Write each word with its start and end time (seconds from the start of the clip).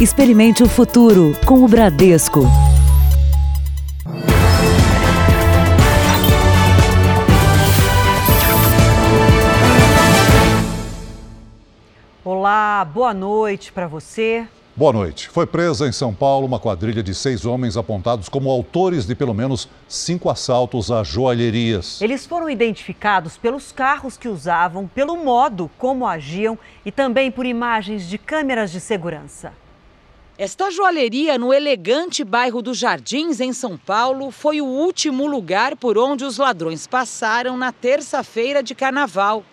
Experimente 0.00 0.62
o 0.62 0.66
futuro 0.66 1.36
com 1.44 1.62
o 1.62 1.68
Bradesco. 1.68 2.40
Olá, 12.24 12.82
boa 12.82 13.12
noite 13.12 13.70
para 13.70 13.86
você. 13.86 14.46
Boa 14.74 14.90
noite. 14.90 15.28
Foi 15.28 15.46
presa 15.46 15.86
em 15.86 15.92
São 15.92 16.14
Paulo 16.14 16.46
uma 16.46 16.58
quadrilha 16.58 17.02
de 17.02 17.14
seis 17.14 17.44
homens 17.44 17.76
apontados 17.76 18.30
como 18.30 18.50
autores 18.50 19.04
de 19.04 19.14
pelo 19.14 19.34
menos 19.34 19.68
cinco 19.86 20.30
assaltos 20.30 20.90
a 20.90 21.04
joalherias. 21.04 22.00
Eles 22.00 22.24
foram 22.24 22.48
identificados 22.48 23.36
pelos 23.36 23.70
carros 23.70 24.16
que 24.16 24.28
usavam, 24.28 24.86
pelo 24.86 25.22
modo 25.22 25.70
como 25.76 26.06
agiam 26.06 26.58
e 26.86 26.90
também 26.90 27.30
por 27.30 27.44
imagens 27.44 28.08
de 28.08 28.16
câmeras 28.16 28.72
de 28.72 28.80
segurança. 28.80 29.52
Esta 30.42 30.70
joalheria 30.70 31.36
no 31.36 31.52
elegante 31.52 32.24
bairro 32.24 32.62
dos 32.62 32.78
Jardins, 32.78 33.40
em 33.40 33.52
São 33.52 33.76
Paulo, 33.76 34.30
foi 34.30 34.62
o 34.62 34.64
último 34.64 35.26
lugar 35.26 35.76
por 35.76 35.98
onde 35.98 36.24
os 36.24 36.38
ladrões 36.38 36.86
passaram 36.86 37.58
na 37.58 37.72
terça-feira 37.72 38.62
de 38.62 38.74
carnaval. 38.74 39.44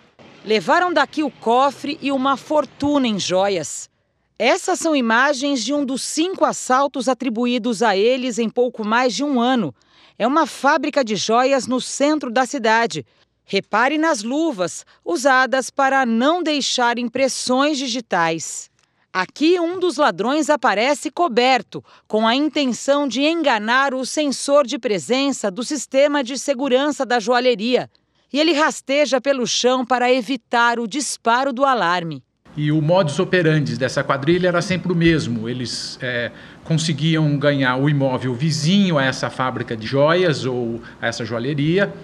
Levaram 0.46 0.90
daqui 0.90 1.22
o 1.22 1.30
cofre 1.30 1.98
e 2.00 2.10
uma 2.10 2.38
fortuna 2.38 3.06
em 3.06 3.18
joias. 3.18 3.90
Essas 4.38 4.78
são 4.78 4.96
imagens 4.96 5.62
de 5.62 5.74
um 5.74 5.84
dos 5.84 6.00
cinco 6.00 6.42
assaltos 6.46 7.06
atribuídos 7.06 7.82
a 7.82 7.94
eles 7.94 8.38
em 8.38 8.48
pouco 8.48 8.82
mais 8.82 9.14
de 9.14 9.22
um 9.22 9.38
ano. 9.38 9.74
É 10.18 10.26
uma 10.26 10.46
fábrica 10.46 11.04
de 11.04 11.16
joias 11.16 11.66
no 11.66 11.82
centro 11.82 12.30
da 12.30 12.46
cidade. 12.46 13.04
Repare 13.44 13.98
nas 13.98 14.22
luvas, 14.22 14.86
usadas 15.04 15.68
para 15.68 16.06
não 16.06 16.42
deixar 16.42 16.98
impressões 16.98 17.76
digitais. 17.76 18.70
Aqui, 19.12 19.58
um 19.58 19.80
dos 19.80 19.96
ladrões 19.96 20.50
aparece 20.50 21.10
coberto, 21.10 21.82
com 22.06 22.26
a 22.26 22.34
intenção 22.34 23.08
de 23.08 23.22
enganar 23.22 23.94
o 23.94 24.04
sensor 24.04 24.66
de 24.66 24.78
presença 24.78 25.50
do 25.50 25.64
sistema 25.64 26.22
de 26.22 26.38
segurança 26.38 27.06
da 27.06 27.18
joalheria. 27.18 27.90
E 28.30 28.38
ele 28.38 28.52
rasteja 28.52 29.18
pelo 29.18 29.46
chão 29.46 29.84
para 29.84 30.12
evitar 30.12 30.78
o 30.78 30.86
disparo 30.86 31.54
do 31.54 31.64
alarme. 31.64 32.22
E 32.54 32.70
o 32.70 32.82
modus 32.82 33.18
operandi 33.18 33.78
dessa 33.78 34.04
quadrilha 34.04 34.48
era 34.48 34.60
sempre 34.60 34.92
o 34.92 34.94
mesmo. 34.94 35.48
Eles 35.48 35.98
é, 36.02 36.30
conseguiam 36.64 37.38
ganhar 37.38 37.76
o 37.76 37.88
imóvel 37.88 38.34
vizinho 38.34 38.98
a 38.98 39.04
essa 39.04 39.30
fábrica 39.30 39.74
de 39.74 39.86
joias 39.86 40.44
ou 40.44 40.82
a 41.00 41.06
essa 41.06 41.24
joalheria, 41.24 41.94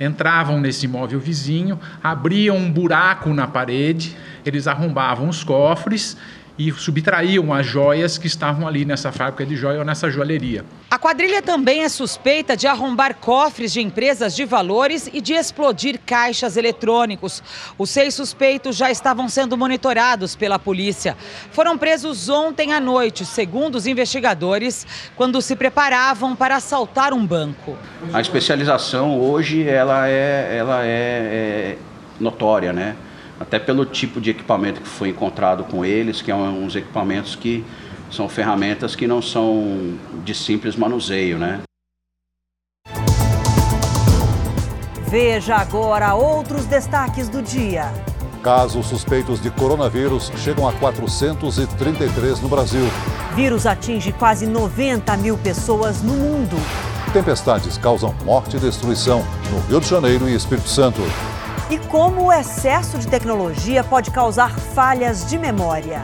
entravam 0.00 0.58
nesse 0.58 0.86
imóvel 0.86 1.20
vizinho, 1.20 1.78
abriam 2.02 2.56
um 2.56 2.70
buraco 2.70 3.34
na 3.34 3.46
parede, 3.46 4.16
eles 4.44 4.66
arrombavam 4.66 5.28
os 5.28 5.44
cofres 5.44 6.16
e 6.58 6.72
subtraíam 6.72 7.52
as 7.52 7.66
joias 7.66 8.16
que 8.16 8.26
estavam 8.26 8.66
ali 8.66 8.84
nessa 8.84 9.12
fábrica 9.12 9.44
de 9.44 9.56
joia 9.56 9.78
ou 9.78 9.84
nessa 9.84 10.10
joalheria. 10.10 10.64
A 10.90 10.98
quadrilha 10.98 11.42
também 11.42 11.82
é 11.82 11.88
suspeita 11.88 12.56
de 12.56 12.66
arrombar 12.66 13.16
cofres 13.16 13.72
de 13.72 13.80
empresas 13.82 14.34
de 14.34 14.44
valores 14.44 15.10
e 15.12 15.20
de 15.20 15.34
explodir 15.34 16.00
caixas 16.06 16.56
eletrônicos. 16.56 17.42
Os 17.76 17.90
seis 17.90 18.14
suspeitos 18.14 18.76
já 18.76 18.90
estavam 18.90 19.28
sendo 19.28 19.56
monitorados 19.56 20.34
pela 20.34 20.58
polícia. 20.58 21.16
Foram 21.50 21.76
presos 21.76 22.28
ontem 22.28 22.72
à 22.72 22.80
noite, 22.80 23.24
segundo 23.26 23.74
os 23.74 23.86
investigadores, 23.86 24.86
quando 25.14 25.42
se 25.42 25.54
preparavam 25.54 26.34
para 26.34 26.56
assaltar 26.56 27.12
um 27.12 27.26
banco. 27.26 27.76
A 28.12 28.20
especialização 28.20 29.20
hoje 29.20 29.68
ela 29.68 30.08
é, 30.08 30.56
ela 30.56 30.84
é, 30.84 30.88
é 30.88 31.78
notória, 32.18 32.72
né? 32.72 32.96
Até 33.38 33.58
pelo 33.58 33.84
tipo 33.84 34.20
de 34.20 34.30
equipamento 34.30 34.80
que 34.80 34.88
foi 34.88 35.10
encontrado 35.10 35.64
com 35.64 35.84
eles, 35.84 36.22
que 36.22 36.30
é 36.30 36.34
uns 36.34 36.74
equipamentos 36.74 37.34
que 37.34 37.64
são 38.10 38.28
ferramentas 38.28 38.94
que 38.94 39.06
não 39.06 39.20
são 39.20 39.98
de 40.24 40.34
simples 40.34 40.76
manuseio, 40.76 41.38
né? 41.38 41.60
Veja 45.08 45.56
agora 45.56 46.14
outros 46.14 46.66
destaques 46.66 47.28
do 47.28 47.40
dia. 47.40 47.92
Casos 48.42 48.86
suspeitos 48.86 49.40
de 49.40 49.50
coronavírus 49.50 50.30
chegam 50.36 50.68
a 50.68 50.72
433 50.72 52.40
no 52.40 52.48
Brasil. 52.48 52.84
Vírus 53.34 53.66
atinge 53.66 54.12
quase 54.12 54.46
90 54.46 55.16
mil 55.16 55.36
pessoas 55.36 56.02
no 56.02 56.12
mundo. 56.12 56.56
Tempestades 57.12 57.76
causam 57.78 58.14
morte 58.24 58.56
e 58.56 58.60
destruição 58.60 59.24
no 59.50 59.60
Rio 59.68 59.80
de 59.80 59.88
Janeiro 59.88 60.28
e 60.28 60.34
Espírito 60.34 60.68
Santo 60.68 61.00
e 61.70 61.78
como 61.78 62.26
o 62.26 62.32
excesso 62.32 62.98
de 62.98 63.08
tecnologia 63.08 63.82
pode 63.82 64.10
causar 64.10 64.56
falhas 64.58 65.28
de 65.28 65.38
memória. 65.38 66.02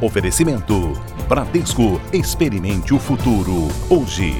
Oferecimento: 0.00 0.92
Bradesco. 1.26 2.00
Experimente 2.12 2.92
o 2.92 2.98
futuro 2.98 3.68
hoje. 3.88 4.36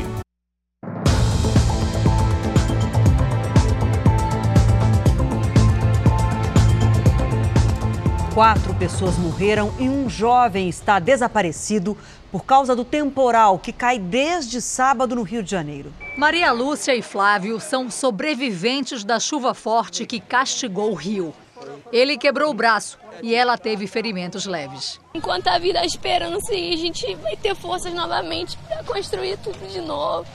Quatro 8.35 8.75
pessoas 8.75 9.17
morreram 9.17 9.73
e 9.79 9.89
um 9.89 10.11
jovem 10.11 10.69
está 10.69 10.99
desaparecido 10.99 11.97
por 12.37 12.45
causa 12.45 12.77
do 12.77 12.85
temporal 12.85 13.59
que 13.59 13.73
cai 13.73 13.99
desde 13.99 14.61
sábado 14.61 15.17
no 15.17 15.23
Rio 15.23 15.43
de 15.43 15.51
Janeiro. 15.51 15.91
Maria 16.19 16.53
Lúcia 16.53 16.95
e 16.95 17.01
Flávio 17.01 17.59
são 17.59 17.91
sobreviventes 17.91 19.05
da 19.05 19.19
chuva 19.19 19.55
forte 19.55 20.05
que 20.05 20.21
castigou 20.21 20.91
o 20.91 20.95
rio. 20.95 21.33
Ele 21.91 22.19
quebrou 22.19 22.51
o 22.51 22.55
braço 22.55 22.99
e 23.23 23.35
ela 23.35 23.57
teve 23.57 23.87
ferimentos 23.87 24.45
leves. 24.45 25.01
Enquanto 25.15 25.49
a 25.49 25.59
vida 25.59 25.79
é 25.79 25.87
esperança 25.87 26.53
e 26.53 26.75
a 26.75 26.77
gente 26.77 27.15
vai 27.15 27.37
ter 27.37 27.55
forças 27.55 27.95
novamente 27.95 28.59
para 28.69 28.85
construir 28.85 29.39
tudo 29.39 29.67
de 29.73 29.81
novo. 29.81 30.29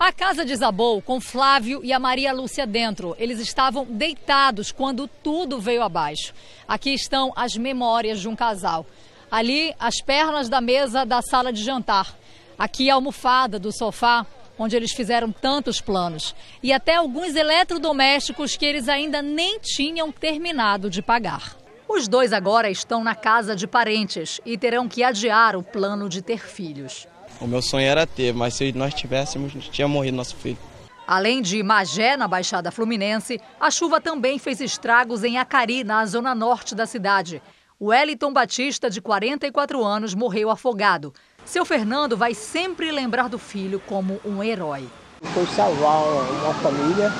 A 0.00 0.12
casa 0.12 0.44
desabou 0.44 1.00
com 1.00 1.20
Flávio 1.20 1.84
e 1.84 1.92
a 1.92 2.00
Maria 2.00 2.32
Lúcia 2.32 2.66
dentro. 2.66 3.14
Eles 3.16 3.38
estavam 3.38 3.84
deitados 3.84 4.72
quando 4.72 5.06
tudo 5.06 5.60
veio 5.60 5.84
abaixo. 5.84 6.34
Aqui 6.66 6.92
estão 6.92 7.32
as 7.36 7.56
memórias 7.56 8.20
de 8.20 8.26
um 8.26 8.34
casal. 8.34 8.84
Ali, 9.32 9.74
as 9.80 9.94
pernas 10.02 10.50
da 10.50 10.60
mesa 10.60 11.06
da 11.06 11.22
sala 11.22 11.50
de 11.50 11.64
jantar. 11.64 12.14
Aqui, 12.58 12.90
a 12.90 12.94
almofada 12.96 13.58
do 13.58 13.72
sofá, 13.72 14.26
onde 14.58 14.76
eles 14.76 14.92
fizeram 14.92 15.32
tantos 15.32 15.80
planos. 15.80 16.34
E 16.62 16.70
até 16.70 16.96
alguns 16.96 17.34
eletrodomésticos 17.34 18.58
que 18.58 18.66
eles 18.66 18.90
ainda 18.90 19.22
nem 19.22 19.58
tinham 19.58 20.12
terminado 20.12 20.90
de 20.90 21.00
pagar. 21.00 21.56
Os 21.88 22.06
dois 22.06 22.30
agora 22.30 22.68
estão 22.70 23.02
na 23.02 23.14
casa 23.14 23.56
de 23.56 23.66
parentes 23.66 24.38
e 24.44 24.58
terão 24.58 24.86
que 24.86 25.02
adiar 25.02 25.56
o 25.56 25.62
plano 25.62 26.10
de 26.10 26.20
ter 26.20 26.46
filhos. 26.46 27.08
O 27.40 27.46
meu 27.46 27.62
sonho 27.62 27.86
era 27.86 28.06
ter, 28.06 28.34
mas 28.34 28.52
se 28.52 28.70
nós 28.74 28.92
tivéssemos, 28.92 29.54
tinha 29.70 29.88
morrido 29.88 30.18
nosso 30.18 30.36
filho. 30.36 30.58
Além 31.06 31.40
de 31.40 31.62
Magé, 31.62 32.18
na 32.18 32.28
Baixada 32.28 32.70
Fluminense, 32.70 33.40
a 33.58 33.70
chuva 33.70 33.98
também 33.98 34.38
fez 34.38 34.60
estragos 34.60 35.24
em 35.24 35.38
Acari, 35.38 35.84
na 35.84 36.04
zona 36.04 36.34
norte 36.34 36.74
da 36.74 36.84
cidade. 36.84 37.40
Wellington 37.84 38.32
Batista, 38.32 38.88
de 38.88 39.00
44 39.00 39.82
anos, 39.82 40.14
morreu 40.14 40.50
afogado. 40.50 41.12
Seu 41.44 41.64
Fernando 41.64 42.16
vai 42.16 42.32
sempre 42.32 42.92
lembrar 42.92 43.28
do 43.28 43.40
filho 43.40 43.82
como 43.88 44.20
um 44.24 44.40
herói. 44.40 44.88
Foi 45.34 45.44
salvar 45.46 46.00
uma 46.04 46.54
família. 46.54 47.10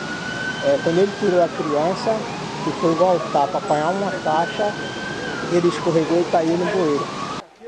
É, 0.65 0.79
quando 0.85 0.99
ele 0.99 1.11
tirou 1.19 1.43
a 1.43 1.49
criança 1.49 2.17
e 2.69 2.81
foi 2.81 2.95
voltar 2.95 3.49
para 3.49 3.59
apanhar 3.59 3.91
uma 3.91 4.13
caixa, 4.23 4.73
ele 5.51 5.67
escorregou 5.67 6.21
e 6.21 6.31
caiu 6.31 6.57
no 6.57 6.65
bueiro. 6.67 7.09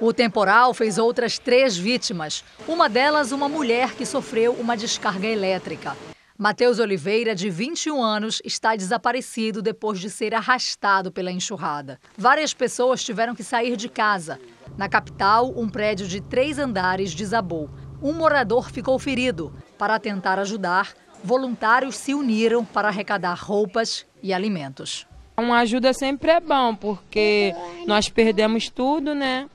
O 0.01 0.13
temporal 0.13 0.73
fez 0.73 0.97
outras 0.97 1.37
três 1.37 1.77
vítimas. 1.77 2.45
Uma 2.69 2.89
delas, 2.89 3.33
uma 3.33 3.49
mulher 3.49 3.95
que 3.95 4.07
sofreu 4.07 4.53
uma 4.53 4.77
descarga 4.77 5.27
elétrica. 5.27 5.97
Matheus 6.37 6.81
Oliveira, 6.81 7.33
de 7.33 7.49
21 7.49 8.03
anos, 8.03 8.43
está 8.45 8.75
desaparecido 8.75 9.63
depois 9.63 10.01
de 10.01 10.11
ser 10.11 10.35
arrastado 10.35 11.13
pela 11.13 11.31
enxurrada. 11.31 12.01
Várias 12.19 12.53
pessoas 12.53 13.05
tiveram 13.05 13.37
que 13.37 13.45
sair 13.45 13.77
de 13.77 13.89
casa. 13.89 14.41
Na 14.77 14.89
capital, 14.89 15.55
um 15.57 15.69
prédio 15.69 16.09
de 16.09 16.21
três 16.21 16.59
andares 16.59 17.15
desabou. 17.15 17.71
Um 18.03 18.13
morador 18.13 18.69
ficou 18.73 18.99
ferido. 18.99 19.53
Para 19.79 20.01
tentar 20.01 20.41
ajudar, 20.41 20.93
voluntários 21.23 21.95
se 21.95 22.13
uniram 22.13 22.65
para 22.65 22.89
arrecadar 22.89 23.35
roupas 23.35 24.05
e 24.21 24.35
alimentos. 24.35 25.07
Uma 25.39 25.61
ajuda 25.61 25.93
sempre 25.93 26.33
é 26.33 26.41
bom, 26.41 26.75
porque 26.75 27.55
nós 27.87 28.09
perdemos 28.09 28.69
tudo, 28.69 29.15
né? 29.15 29.49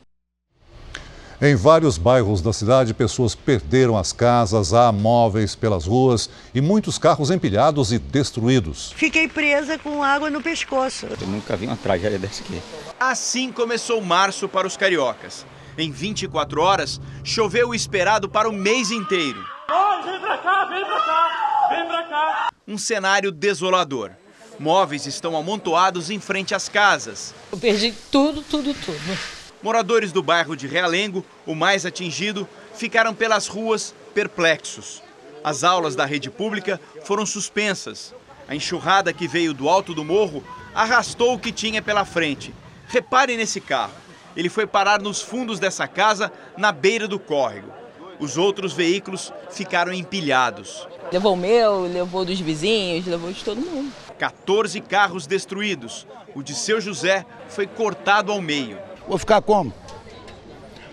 Em 1.42 1.56
vários 1.56 1.98
bairros 1.98 2.42
da 2.42 2.52
cidade, 2.52 2.94
pessoas 2.94 3.34
perderam 3.34 3.98
as 3.98 4.12
casas, 4.12 4.74
há 4.74 4.92
móveis 4.92 5.56
pelas 5.56 5.86
ruas 5.86 6.30
e 6.54 6.60
muitos 6.60 6.98
carros 6.98 7.32
empilhados 7.32 7.94
e 7.94 7.98
destruídos. 7.98 8.92
Fiquei 8.94 9.26
presa 9.26 9.80
com 9.80 10.04
água 10.04 10.30
no 10.30 10.42
pescoço. 10.42 11.06
Eu 11.06 11.28
nunca 11.28 11.56
vi 11.56 11.66
uma 11.66 11.78
tragédia 11.78 12.20
dessa 12.20 12.44
aqui. 12.44 12.62
Assim 13.00 13.54
começou 13.54 14.02
março 14.02 14.50
para 14.50 14.68
os 14.68 14.76
cariocas. 14.76 15.46
Em 15.78 15.90
24 15.92 16.62
horas, 16.62 17.00
choveu 17.24 17.70
o 17.70 17.76
esperado 17.76 18.28
para 18.28 18.50
o 18.50 18.52
mês 18.54 18.92
inteiro. 18.92 19.42
Oh, 19.70 20.04
vem 20.04 20.20
pra 20.20 20.38
cá, 20.40 20.66
vem 20.66 20.84
pra 20.84 21.00
cá, 21.00 21.68
vem 21.70 21.88
pra 21.88 22.04
cá. 22.04 22.50
um 22.68 22.78
cenário 22.78 23.32
desolador. 23.32 24.12
Móveis 24.60 25.06
estão 25.06 25.38
amontoados 25.38 26.10
em 26.10 26.20
frente 26.20 26.54
às 26.54 26.68
casas. 26.68 27.34
Eu 27.50 27.58
perdi 27.58 27.94
tudo, 28.12 28.42
tudo, 28.42 28.74
tudo. 28.74 29.39
Moradores 29.62 30.14
do 30.14 30.24
bairro 30.24 30.56
de 30.56 30.68
Realengo, 30.68 31.26
o 31.46 31.54
mais 31.54 31.86
atingido, 31.86 32.48
ficaram 32.74 33.14
pelas 33.14 33.48
ruas 33.48 33.94
perplexos. 34.14 35.04
As 35.44 35.66
aulas 35.66 35.98
da 35.98 36.06
rede 36.06 36.30
pública 36.30 36.80
foram 37.04 37.26
suspensas. 37.26 38.16
A 38.48 38.56
enxurrada 38.56 39.12
que 39.12 39.28
veio 39.28 39.54
do 39.54 39.68
alto 39.68 39.94
do 39.94 40.04
morro 40.04 40.42
arrastou 40.74 41.34
o 41.34 41.40
que 41.40 41.52
tinha 41.52 41.82
pela 41.82 42.06
frente. 42.06 42.54
Repare 42.88 43.36
nesse 43.36 43.60
carro. 43.60 43.94
Ele 44.36 44.48
foi 44.48 44.66
parar 44.66 45.02
nos 45.02 45.22
fundos 45.22 45.60
dessa 45.60 45.88
casa, 45.88 46.32
na 46.58 46.72
beira 46.72 47.06
do 47.06 47.20
córrego. 47.20 47.72
Os 48.18 48.38
outros 48.38 48.72
veículos 48.72 49.34
ficaram 49.52 49.92
empilhados. 49.92 50.88
Levou 51.12 51.34
o 51.34 51.38
meu, 51.38 51.82
levou 51.82 52.24
dos 52.24 52.40
vizinhos, 52.40 53.06
levou 53.06 53.32
de 53.32 53.44
todo 53.44 53.60
mundo. 53.60 53.92
14 54.18 54.80
carros 54.82 55.28
destruídos. 55.28 56.08
O 56.34 56.42
de 56.42 56.56
seu 56.56 56.80
José 56.80 57.26
foi 57.50 57.68
cortado 57.68 58.32
ao 58.32 58.42
meio. 58.42 58.89
Vou 59.10 59.18
ficar 59.18 59.42
como? 59.42 59.74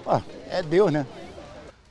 Ah, 0.06 0.22
é 0.48 0.62
Deus, 0.62 0.90
né? 0.90 1.06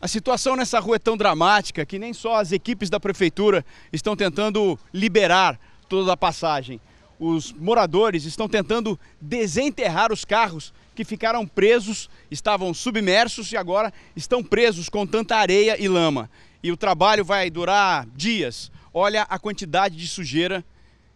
A 0.01 0.07
situação 0.07 0.55
nessa 0.55 0.79
rua 0.79 0.95
é 0.95 0.99
tão 0.99 1.15
dramática 1.15 1.85
que 1.85 1.99
nem 1.99 2.13
só 2.13 2.37
as 2.37 2.51
equipes 2.51 2.89
da 2.89 2.99
prefeitura 2.99 3.63
estão 3.93 4.15
tentando 4.15 4.77
liberar 4.91 5.59
toda 5.87 6.11
a 6.11 6.17
passagem. 6.17 6.81
Os 7.19 7.53
moradores 7.53 8.25
estão 8.25 8.49
tentando 8.49 8.99
desenterrar 9.21 10.11
os 10.11 10.25
carros 10.25 10.73
que 10.95 11.05
ficaram 11.05 11.45
presos, 11.45 12.09
estavam 12.31 12.73
submersos 12.73 13.51
e 13.51 13.57
agora 13.57 13.93
estão 14.15 14.43
presos 14.43 14.89
com 14.89 15.05
tanta 15.05 15.35
areia 15.35 15.79
e 15.79 15.87
lama. 15.87 16.27
E 16.63 16.71
o 16.71 16.77
trabalho 16.77 17.23
vai 17.23 17.51
durar 17.51 18.07
dias. 18.15 18.71
Olha 18.91 19.27
a 19.29 19.37
quantidade 19.37 19.95
de 19.95 20.07
sujeira 20.07 20.65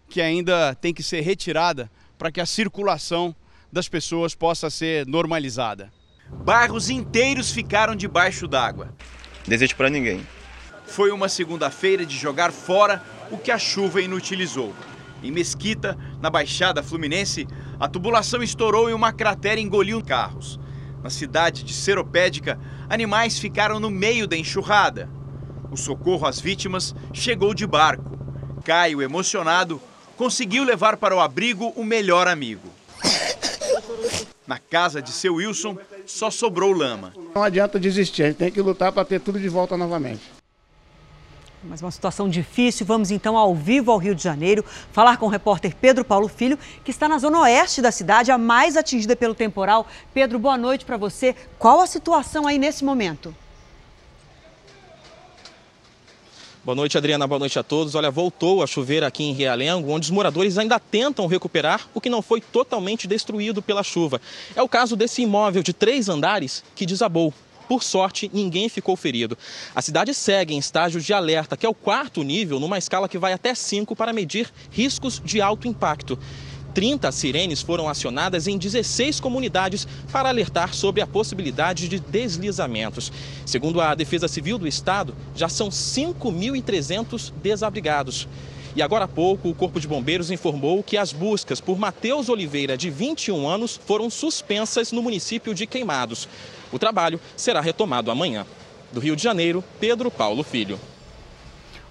que 0.07 0.21
ainda 0.21 0.75
tem 0.75 0.93
que 0.93 1.01
ser 1.01 1.21
retirada 1.21 1.89
para 2.15 2.31
que 2.31 2.39
a 2.39 2.45
circulação 2.45 3.35
das 3.71 3.87
pessoas 3.87 4.35
possa 4.35 4.69
ser 4.69 5.05
normalizada. 5.05 5.91
Bairros 6.29 6.89
inteiros 6.89 7.51
ficaram 7.51 7.95
debaixo 7.95 8.47
d'água. 8.47 8.93
Desejo 9.47 9.75
para 9.75 9.89
ninguém. 9.89 10.25
Foi 10.85 11.11
uma 11.11 11.29
segunda-feira 11.29 12.05
de 12.05 12.17
jogar 12.17 12.51
fora 12.51 13.03
o 13.31 13.37
que 13.37 13.51
a 13.51 13.57
chuva 13.57 14.01
inutilizou. 14.01 14.73
Em 15.21 15.31
Mesquita, 15.31 15.97
na 16.21 16.29
Baixada 16.29 16.81
Fluminense, 16.81 17.47
a 17.79 17.87
tubulação 17.87 18.41
estourou 18.41 18.89
e 18.89 18.93
uma 18.93 19.11
cratera 19.11 19.59
engoliu 19.59 20.03
carros. 20.03 20.59
Na 21.03 21.09
cidade 21.09 21.63
de 21.63 21.73
Seropédica, 21.73 22.59
animais 22.89 23.37
ficaram 23.37 23.79
no 23.79 23.89
meio 23.89 24.27
da 24.27 24.37
enxurrada. 24.37 25.09
O 25.71 25.77
socorro 25.77 26.25
às 26.25 26.39
vítimas 26.39 26.95
chegou 27.13 27.53
de 27.53 27.67
barco. 27.67 28.17
Caio, 28.63 29.01
emocionado, 29.01 29.81
conseguiu 30.17 30.63
levar 30.63 30.97
para 30.97 31.15
o 31.15 31.19
abrigo 31.19 31.67
o 31.75 31.83
melhor 31.83 32.27
amigo. 32.27 32.78
Na 34.49 34.57
casa 34.57 34.99
de 34.99 35.11
seu 35.11 35.35
Wilson, 35.35 35.77
só 36.07 36.31
sobrou 36.31 36.73
lama. 36.73 37.13
Não 37.35 37.43
adianta 37.43 37.79
desistir, 37.79 38.23
a 38.23 38.27
gente 38.29 38.37
tem 38.37 38.51
que 38.51 38.59
lutar 38.59 38.91
para 38.91 39.05
ter 39.05 39.21
tudo 39.21 39.39
de 39.39 39.47
volta 39.47 39.77
novamente. 39.77 40.23
Mas 41.63 41.83
uma 41.83 41.91
situação 41.91 42.27
difícil. 42.27 42.83
Vamos 42.83 43.11
então 43.11 43.37
ao 43.37 43.53
vivo 43.53 43.91
ao 43.91 43.99
Rio 43.99 44.15
de 44.15 44.23
Janeiro 44.23 44.65
falar 44.91 45.17
com 45.17 45.27
o 45.27 45.29
repórter 45.29 45.75
Pedro 45.75 46.03
Paulo 46.03 46.27
Filho, 46.27 46.57
que 46.83 46.89
está 46.89 47.07
na 47.07 47.19
zona 47.19 47.41
oeste 47.41 47.79
da 47.79 47.91
cidade, 47.91 48.31
a 48.31 48.39
mais 48.39 48.75
atingida 48.75 49.15
pelo 49.15 49.35
temporal. 49.35 49.85
Pedro, 50.15 50.39
boa 50.39 50.57
noite 50.57 50.83
para 50.83 50.97
você. 50.97 51.35
Qual 51.59 51.79
a 51.79 51.85
situação 51.85 52.47
aí 52.47 52.57
nesse 52.57 52.83
momento? 52.83 53.35
Boa 56.61 56.75
noite, 56.75 56.97
Adriana. 56.97 57.25
Boa 57.25 57.39
noite 57.39 57.57
a 57.57 57.63
todos. 57.63 57.95
Olha, 57.95 58.11
voltou 58.11 58.61
a 58.61 58.67
chover 58.67 59.01
aqui 59.01 59.23
em 59.23 59.31
Realengo, 59.33 59.89
onde 59.91 60.07
os 60.07 60.11
moradores 60.11 60.57
ainda 60.57 60.77
tentam 60.77 61.25
recuperar 61.25 61.87
o 61.93 62.01
que 62.01 62.09
não 62.09 62.21
foi 62.21 62.41
totalmente 62.41 63.07
destruído 63.07 63.61
pela 63.61 63.81
chuva. 63.81 64.19
É 64.53 64.61
o 64.61 64.67
caso 64.67 64.97
desse 64.97 65.21
imóvel 65.21 65.63
de 65.63 65.71
três 65.71 66.09
andares 66.09 66.61
que 66.75 66.85
desabou. 66.85 67.33
Por 67.69 67.81
sorte, 67.81 68.29
ninguém 68.33 68.67
ficou 68.67 68.97
ferido. 68.97 69.37
A 69.73 69.81
cidade 69.81 70.13
segue 70.13 70.53
em 70.53 70.57
estágio 70.57 70.99
de 70.99 71.13
alerta, 71.13 71.55
que 71.55 71.65
é 71.65 71.69
o 71.69 71.73
quarto 71.73 72.23
nível, 72.23 72.59
numa 72.59 72.77
escala 72.77 73.07
que 73.07 73.17
vai 73.17 73.31
até 73.31 73.55
5 73.55 73.95
para 73.95 74.11
medir 74.11 74.51
riscos 74.69 75.21
de 75.23 75.39
alto 75.39 75.65
impacto. 75.65 76.19
30 76.73 77.11
sirenes 77.11 77.61
foram 77.61 77.89
acionadas 77.89 78.47
em 78.47 78.57
16 78.57 79.19
comunidades 79.19 79.87
para 80.11 80.29
alertar 80.29 80.73
sobre 80.73 81.01
a 81.01 81.07
possibilidade 81.07 81.87
de 81.87 81.99
deslizamentos. 81.99 83.11
Segundo 83.45 83.81
a 83.81 83.95
Defesa 83.95 84.27
Civil 84.27 84.57
do 84.57 84.67
Estado, 84.67 85.15
já 85.35 85.49
são 85.49 85.69
5.300 85.69 87.31
desabrigados. 87.41 88.27
E 88.75 88.81
agora 88.81 89.05
há 89.05 89.07
pouco, 89.07 89.49
o 89.49 89.55
Corpo 89.55 89.79
de 89.79 89.87
Bombeiros 89.87 90.29
informou 90.29 90.83
que 90.83 90.95
as 90.95 91.11
buscas 91.11 91.59
por 91.59 91.77
Matheus 91.79 92.29
Oliveira, 92.29 92.77
de 92.77 92.89
21 92.89 93.47
anos, 93.47 93.79
foram 93.83 94.09
suspensas 94.09 94.91
no 94.91 95.01
município 95.01 95.55
de 95.55 95.65
Queimados. 95.65 96.29
O 96.71 96.77
trabalho 96.77 97.19
será 97.35 97.61
retomado 97.61 98.11
amanhã. 98.11 98.45
Do 98.93 98.99
Rio 98.99 99.15
de 99.15 99.23
Janeiro, 99.23 99.63
Pedro 99.79 100.11
Paulo 100.11 100.43
Filho. 100.43 100.79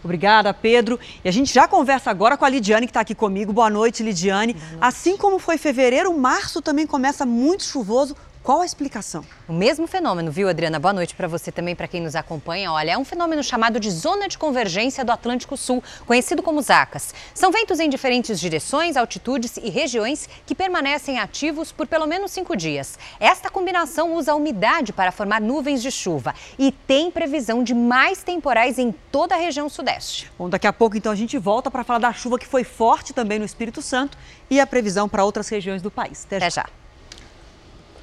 Obrigada, 0.03 0.55
Pedro. 0.55 0.99
E 1.25 1.29
a 1.29 1.33
gente 1.33 1.53
já 1.53 1.67
conversa 1.67 2.11
agora 2.11 2.37
com 2.37 2.45
a 2.45 2.49
Lidiane, 2.49 2.87
que 2.87 2.91
está 2.91 3.01
aqui 3.01 3.15
comigo. 3.15 3.53
Boa 3.53 3.69
noite, 3.69 4.03
Lidiane. 4.03 4.57
Assim 4.81 5.17
como 5.17 5.39
foi 5.39 5.59
fevereiro, 5.59 6.17
março 6.17 6.63
também 6.63 6.87
começa 6.87 7.27
muito 7.27 7.65
chuvoso. 7.65 8.17
Qual 8.49 8.63
a 8.63 8.65
explicação? 8.65 9.27
O 9.47 9.53
mesmo 9.53 9.87
fenômeno, 9.87 10.33
viu, 10.33 10.49
Adriana? 10.49 10.79
Boa 10.79 10.95
noite 10.95 11.15
para 11.15 11.29
você 11.29 11.53
também, 11.53 11.77
para 11.77 11.87
quem 11.87 12.01
nos 12.01 12.17
acompanha. 12.17 12.73
Olha, 12.73 12.93
é 12.93 12.97
um 12.97 13.05
fenômeno 13.05 13.45
chamado 13.45 13.79
de 13.79 13.91
zona 13.91 14.27
de 14.27 14.39
convergência 14.39 15.05
do 15.05 15.13
Atlântico 15.13 15.55
Sul, 15.55 15.85
conhecido 16.07 16.43
como 16.43 16.63
ZACAS. 16.63 17.13
São 17.35 17.53
ventos 17.53 17.79
em 17.79 17.91
diferentes 17.91 18.41
direções, 18.41 18.97
altitudes 18.97 19.59
e 19.59 19.69
regiões 19.69 20.27
que 20.47 20.55
permanecem 20.55 21.19
ativos 21.19 21.73
por 21.73 21.87
pelo 21.87 22.07
menos 22.07 22.31
cinco 22.31 22.57
dias. 22.57 22.99
Esta 23.21 23.51
combinação 23.51 24.15
usa 24.15 24.33
a 24.33 24.35
umidade 24.35 24.95
para 24.95 25.13
formar 25.13 25.43
nuvens 25.43 25.83
de 25.83 25.91
chuva 25.91 26.35
e 26.59 26.73
tem 26.73 27.11
previsão 27.11 27.63
de 27.63 27.75
mais 27.75 28.23
temporais 28.23 28.79
em 28.79 28.93
toda 29.13 29.35
a 29.35 29.39
região 29.39 29.69
sudeste. 29.69 30.33
Bom, 30.39 30.49
daqui 30.49 30.67
a 30.67 30.73
pouco 30.73 30.97
então 30.97 31.13
a 31.13 31.17
gente 31.17 31.37
volta 31.37 31.71
para 31.71 31.85
falar 31.85 31.99
da 31.99 32.15
chuva 32.15 32.39
que 32.39 32.47
foi 32.47 32.65
forte 32.65 33.13
também 33.13 33.39
no 33.39 33.45
Espírito 33.45 33.83
Santo 33.83 34.17
e 34.49 34.59
a 34.59 34.67
previsão 34.67 35.07
para 35.07 35.23
outras 35.23 35.51
regiões 35.51 35.83
do 35.83 35.91
país. 35.91 36.25
Até 36.25 36.41
já. 36.41 36.47
Até 36.47 36.63
já. 36.63 36.78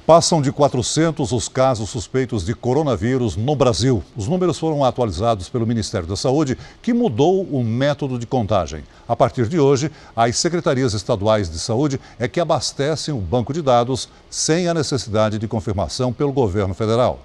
Passam 0.05 0.39
de 0.39 0.51
400 0.51 1.31
os 1.31 1.49
casos 1.49 1.89
suspeitos 1.89 2.45
de 2.45 2.53
coronavírus 2.53 3.35
no 3.35 3.55
Brasil. 3.55 4.03
Os 4.15 4.27
números 4.27 4.59
foram 4.59 4.83
atualizados 4.83 5.49
pelo 5.49 5.65
Ministério 5.65 6.07
da 6.07 6.15
Saúde, 6.15 6.55
que 6.79 6.93
mudou 6.93 7.41
o 7.41 7.63
método 7.63 8.19
de 8.19 8.27
contagem. 8.27 8.83
A 9.07 9.15
partir 9.15 9.47
de 9.47 9.59
hoje, 9.59 9.91
as 10.15 10.37
secretarias 10.37 10.93
estaduais 10.93 11.49
de 11.49 11.57
saúde 11.57 11.99
é 12.19 12.27
que 12.27 12.39
abastecem 12.39 13.15
o 13.15 13.19
banco 13.19 13.51
de 13.51 13.63
dados 13.63 14.07
sem 14.29 14.67
a 14.67 14.75
necessidade 14.75 15.39
de 15.39 15.47
confirmação 15.47 16.13
pelo 16.13 16.31
governo 16.31 16.75
federal. 16.75 17.19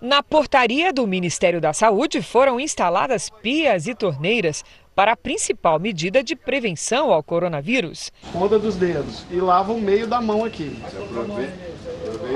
Na 0.00 0.22
portaria 0.22 0.94
do 0.94 1.06
Ministério 1.06 1.60
da 1.60 1.74
Saúde 1.74 2.22
foram 2.22 2.58
instaladas 2.58 3.28
pias 3.42 3.86
e 3.86 3.94
torneiras 3.94 4.64
para 4.98 5.12
a 5.12 5.16
principal 5.16 5.78
medida 5.78 6.24
de 6.24 6.34
prevenção 6.34 7.12
ao 7.12 7.22
coronavírus. 7.22 8.10
Ponta 8.32 8.58
dos 8.58 8.74
dedos 8.74 9.24
e 9.30 9.36
lava 9.36 9.72
o 9.72 9.80
meio 9.80 10.08
da 10.08 10.20
mão 10.20 10.44
aqui. 10.44 10.76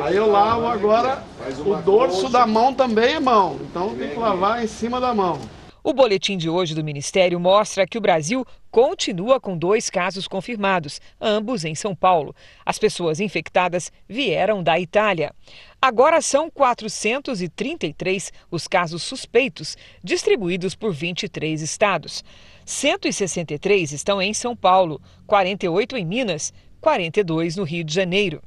Aí 0.00 0.14
eu 0.14 0.30
lavo 0.30 0.68
agora 0.68 1.24
o 1.66 1.74
dorso 1.82 2.28
da 2.28 2.46
mão 2.46 2.72
também 2.72 3.14
é 3.14 3.18
mão, 3.18 3.58
então 3.62 3.96
tem 3.96 4.10
que 4.10 4.16
lavar 4.16 4.62
em 4.62 4.68
cima 4.68 5.00
da 5.00 5.12
mão. 5.12 5.40
O 5.82 5.92
boletim 5.92 6.36
de 6.36 6.48
hoje 6.48 6.72
do 6.72 6.84
Ministério 6.84 7.40
mostra 7.40 7.84
que 7.84 7.98
o 7.98 8.00
Brasil 8.00 8.46
continua 8.72 9.38
com 9.38 9.56
dois 9.56 9.90
casos 9.90 10.26
confirmados, 10.26 10.98
ambos 11.20 11.62
em 11.62 11.74
São 11.74 11.94
Paulo. 11.94 12.34
As 12.64 12.78
pessoas 12.78 13.20
infectadas 13.20 13.92
vieram 14.08 14.62
da 14.62 14.80
Itália. 14.80 15.34
Agora 15.80 16.22
são 16.22 16.50
433 16.50 18.32
os 18.50 18.66
casos 18.66 19.02
suspeitos, 19.02 19.76
distribuídos 20.02 20.74
por 20.74 20.90
23 20.90 21.60
estados. 21.60 22.24
163 22.64 23.92
estão 23.92 24.22
em 24.22 24.32
São 24.32 24.56
Paulo, 24.56 25.02
48 25.26 25.98
em 25.98 26.06
Minas, 26.06 26.50
42 26.80 27.56
no 27.56 27.64
Rio 27.64 27.84
de 27.84 27.92
Janeiro. 27.92 28.42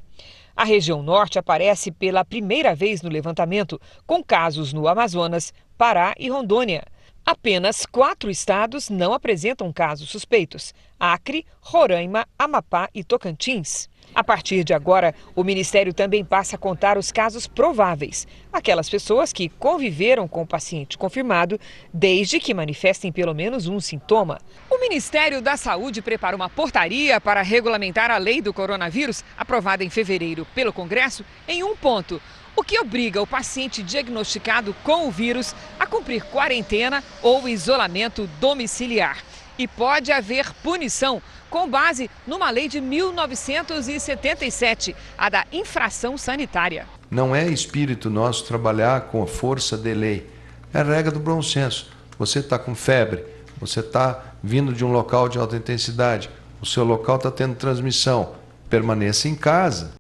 A 0.56 0.64
região 0.64 1.04
norte 1.04 1.38
aparece 1.38 1.92
pela 1.92 2.26
primeira 2.26 2.74
vez 2.74 3.04
no 3.04 3.10
levantamento, 3.10 3.80
com 4.08 4.24
casos 4.24 4.74
no 4.74 4.88
Amazonas, 4.88 5.54
Pará 5.78 6.16
e 6.18 6.30
Rondônia. 6.30 6.84
Apenas 7.26 7.88
quatro 7.88 8.30
estados 8.30 8.88
não 8.88 9.12
apresentam 9.12 9.74
casos 9.74 10.12
suspeitos: 10.12 10.76
Acre, 11.00 11.44
Roraima, 11.60 12.28
Amapá 12.38 12.88
e 12.94 13.04
Tocantins. 13.04 13.90
A 14.14 14.24
partir 14.24 14.64
de 14.64 14.76
agora, 14.76 15.14
o 15.36 15.44
Ministério 15.44 15.92
também 15.92 16.24
passa 16.24 16.56
a 16.56 16.60
contar 16.60 17.00
os 17.00 17.12
casos 17.12 17.48
prováveis, 17.48 18.28
aquelas 18.54 18.88
pessoas 18.88 19.34
que 19.34 19.50
conviveram 19.50 20.28
com 20.28 20.44
o 20.44 20.48
paciente 20.48 21.00
confirmado 21.00 21.60
desde 21.92 22.40
que 22.40 22.54
manifestem 22.54 23.12
pelo 23.12 23.34
menos 23.34 23.68
um 23.68 23.80
sintoma. 23.80 24.40
O 24.70 24.80
Ministério 24.80 25.42
da 25.42 25.58
Saúde 25.58 26.04
prepara 26.04 26.36
uma 26.36 26.48
portaria 26.48 27.20
para 27.20 27.42
regulamentar 27.42 28.12
a 28.12 28.18
lei 28.20 28.40
do 28.40 28.54
coronavírus, 28.54 29.24
aprovada 29.36 29.84
em 29.84 29.90
fevereiro 29.90 30.46
pelo 30.54 30.72
Congresso, 30.72 31.26
em 31.48 31.64
um 31.64 31.76
ponto 31.76 32.22
o 32.56 32.64
que 32.64 32.80
obriga 32.80 33.22
o 33.22 33.28
paciente 33.28 33.84
diagnosticado 33.84 34.76
com 34.84 35.08
o 35.08 35.12
vírus 35.12 35.54
a 35.80 35.86
cumprir 35.86 36.24
quarentena 36.26 37.04
ou 37.22 37.48
isolamento 37.48 38.28
domiciliar. 38.40 39.24
e 39.58 39.66
pode 39.68 40.12
haver 40.12 40.52
punição 40.56 41.22
com 41.50 41.70
base 41.70 42.12
numa 42.28 42.50
lei 42.50 42.68
de 42.68 42.82
1977, 42.82 44.94
a 45.18 45.30
da 45.30 45.46
infração 45.52 46.18
sanitária. 46.18 46.86
Não 47.10 47.34
é 47.36 47.48
espírito 47.48 48.10
nosso 48.10 48.44
trabalhar 48.46 49.04
com 49.04 49.24
a 49.24 49.28
força 49.28 49.78
de 49.78 49.94
lei. 49.94 50.30
É 50.74 50.84
regra 50.84 51.12
do 51.12 51.20
bom 51.20 51.42
senso. 51.42 51.90
Você 52.20 52.40
está 52.40 52.60
com 52.60 52.76
febre, 52.76 53.24
você 53.58 53.80
está 53.80 54.34
vindo 54.44 54.74
de 54.74 54.84
um 54.84 54.92
local 54.92 55.30
de 55.30 55.38
alta 55.38 55.56
intensidade, 55.56 56.30
o 56.62 56.66
seu 56.66 56.84
local 56.84 57.16
está 57.18 57.32
tendo 57.32 57.56
transmissão, 57.56 58.36
permaneça 58.70 59.30
em 59.30 59.36
casa. 59.36 59.94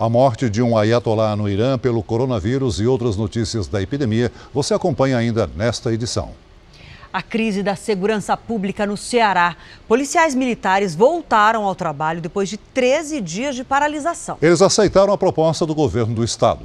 A 0.00 0.08
morte 0.08 0.48
de 0.48 0.62
um 0.62 0.78
ayatollah 0.78 1.34
no 1.34 1.48
Irã 1.48 1.76
pelo 1.76 2.04
coronavírus 2.04 2.78
e 2.78 2.86
outras 2.86 3.16
notícias 3.16 3.66
da 3.66 3.82
epidemia 3.82 4.30
você 4.54 4.72
acompanha 4.72 5.18
ainda 5.18 5.50
nesta 5.56 5.92
edição. 5.92 6.30
A 7.12 7.20
crise 7.20 7.64
da 7.64 7.74
segurança 7.74 8.36
pública 8.36 8.86
no 8.86 8.96
Ceará. 8.96 9.56
Policiais 9.88 10.36
militares 10.36 10.94
voltaram 10.94 11.64
ao 11.64 11.74
trabalho 11.74 12.20
depois 12.20 12.48
de 12.48 12.56
13 12.56 13.20
dias 13.20 13.56
de 13.56 13.64
paralisação. 13.64 14.38
Eles 14.40 14.62
aceitaram 14.62 15.12
a 15.12 15.18
proposta 15.18 15.66
do 15.66 15.74
governo 15.74 16.14
do 16.14 16.22
estado. 16.22 16.64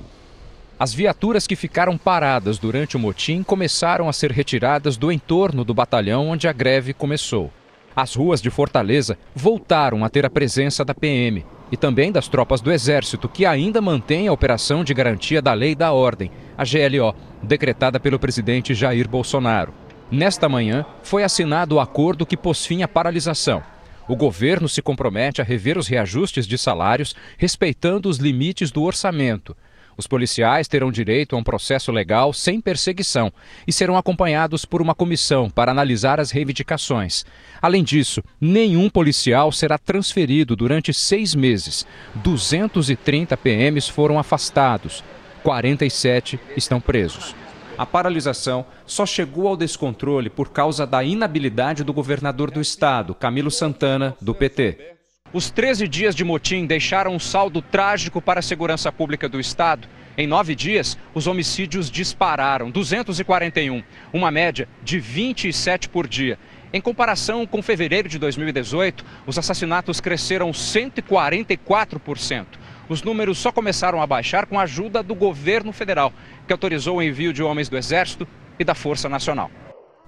As 0.77 0.93
viaturas 0.93 1.47
que 1.47 1.55
ficaram 1.55 1.97
paradas 1.97 2.59
durante 2.59 2.95
o 2.95 2.99
motim 2.99 3.41
começaram 3.41 4.07
a 4.07 4.13
ser 4.13 4.31
retiradas 4.31 4.95
do 4.95 5.11
entorno 5.11 5.63
do 5.63 5.73
batalhão 5.73 6.27
onde 6.27 6.47
a 6.47 6.53
greve 6.53 6.93
começou. 6.93 7.49
As 7.95 8.13
ruas 8.13 8.43
de 8.43 8.51
Fortaleza 8.51 9.17
voltaram 9.33 10.05
a 10.05 10.09
ter 10.09 10.23
a 10.23 10.29
presença 10.29 10.85
da 10.85 10.93
PM 10.93 11.43
e 11.71 11.77
também 11.77 12.11
das 12.11 12.27
tropas 12.27 12.61
do 12.61 12.71
Exército, 12.71 13.27
que 13.27 13.45
ainda 13.45 13.81
mantém 13.81 14.27
a 14.27 14.33
operação 14.33 14.83
de 14.83 14.93
garantia 14.93 15.41
da 15.41 15.53
lei 15.53 15.71
e 15.71 15.75
da 15.75 15.91
ordem, 15.91 16.31
a 16.57 16.63
GLO, 16.63 17.15
decretada 17.41 17.99
pelo 17.99 18.19
presidente 18.19 18.73
Jair 18.73 19.07
Bolsonaro. 19.07 19.73
Nesta 20.11 20.47
manhã, 20.47 20.85
foi 21.01 21.23
assinado 21.23 21.75
o 21.75 21.79
acordo 21.79 22.25
que 22.25 22.37
pôs 22.37 22.65
fim 22.65 22.83
à 22.83 22.87
paralisação. 22.87 23.63
O 24.07 24.15
governo 24.15 24.67
se 24.67 24.81
compromete 24.81 25.41
a 25.41 25.45
rever 25.45 25.77
os 25.77 25.87
reajustes 25.87 26.45
de 26.45 26.57
salários, 26.57 27.15
respeitando 27.37 28.09
os 28.09 28.17
limites 28.17 28.69
do 28.69 28.83
orçamento. 28.83 29.55
Os 29.97 30.07
policiais 30.07 30.67
terão 30.67 30.91
direito 30.91 31.35
a 31.35 31.39
um 31.39 31.43
processo 31.43 31.91
legal 31.91 32.33
sem 32.33 32.59
perseguição 32.59 33.31
e 33.67 33.73
serão 33.73 33.97
acompanhados 33.97 34.65
por 34.65 34.81
uma 34.81 34.95
comissão 34.95 35.49
para 35.49 35.71
analisar 35.71 36.19
as 36.19 36.31
reivindicações. 36.31 37.25
Além 37.61 37.83
disso, 37.83 38.23
nenhum 38.39 38.89
policial 38.89 39.51
será 39.51 39.77
transferido 39.77 40.55
durante 40.55 40.93
seis 40.93 41.35
meses. 41.35 41.85
230 42.15 43.37
PMs 43.37 43.87
foram 43.87 44.17
afastados, 44.17 45.03
47 45.43 46.39
estão 46.55 46.79
presos. 46.79 47.35
A 47.77 47.85
paralisação 47.85 48.65
só 48.85 49.05
chegou 49.05 49.47
ao 49.47 49.57
descontrole 49.57 50.29
por 50.29 50.49
causa 50.49 50.85
da 50.85 51.03
inabilidade 51.03 51.83
do 51.83 51.91
governador 51.91 52.51
do 52.51 52.61
estado, 52.61 53.15
Camilo 53.15 53.49
Santana, 53.49 54.15
do 54.21 54.33
PT. 54.35 54.92
Os 55.33 55.49
13 55.49 55.87
dias 55.87 56.13
de 56.13 56.23
motim 56.23 56.67
deixaram 56.67 57.15
um 57.15 57.17
saldo 57.17 57.59
trágico 57.59 58.21
para 58.21 58.39
a 58.39 58.43
segurança 58.43 58.91
pública 58.91 59.27
do 59.27 59.39
estado. 59.39 59.87
Em 60.15 60.27
nove 60.27 60.53
dias, 60.53 60.95
os 61.11 61.25
homicídios 61.25 61.89
dispararam, 61.89 62.69
241, 62.69 63.81
uma 64.13 64.29
média 64.29 64.69
de 64.83 64.99
27 64.99 65.89
por 65.89 66.07
dia. 66.07 66.37
Em 66.71 66.79
comparação 66.79 67.47
com 67.47 67.63
fevereiro 67.63 68.07
de 68.07 68.19
2018, 68.19 69.03
os 69.25 69.39
assassinatos 69.39 69.99
cresceram 69.99 70.51
144%. 70.51 72.45
Os 72.87 73.01
números 73.01 73.39
só 73.39 73.51
começaram 73.51 74.03
a 74.03 74.05
baixar 74.05 74.45
com 74.45 74.59
a 74.59 74.63
ajuda 74.63 75.01
do 75.01 75.15
governo 75.15 75.73
federal, 75.73 76.13
que 76.45 76.53
autorizou 76.53 76.97
o 76.97 77.01
envio 77.01 77.33
de 77.33 77.41
homens 77.41 77.69
do 77.69 77.77
Exército 77.77 78.27
e 78.59 78.63
da 78.63 78.75
Força 78.75 79.09
Nacional. 79.09 79.49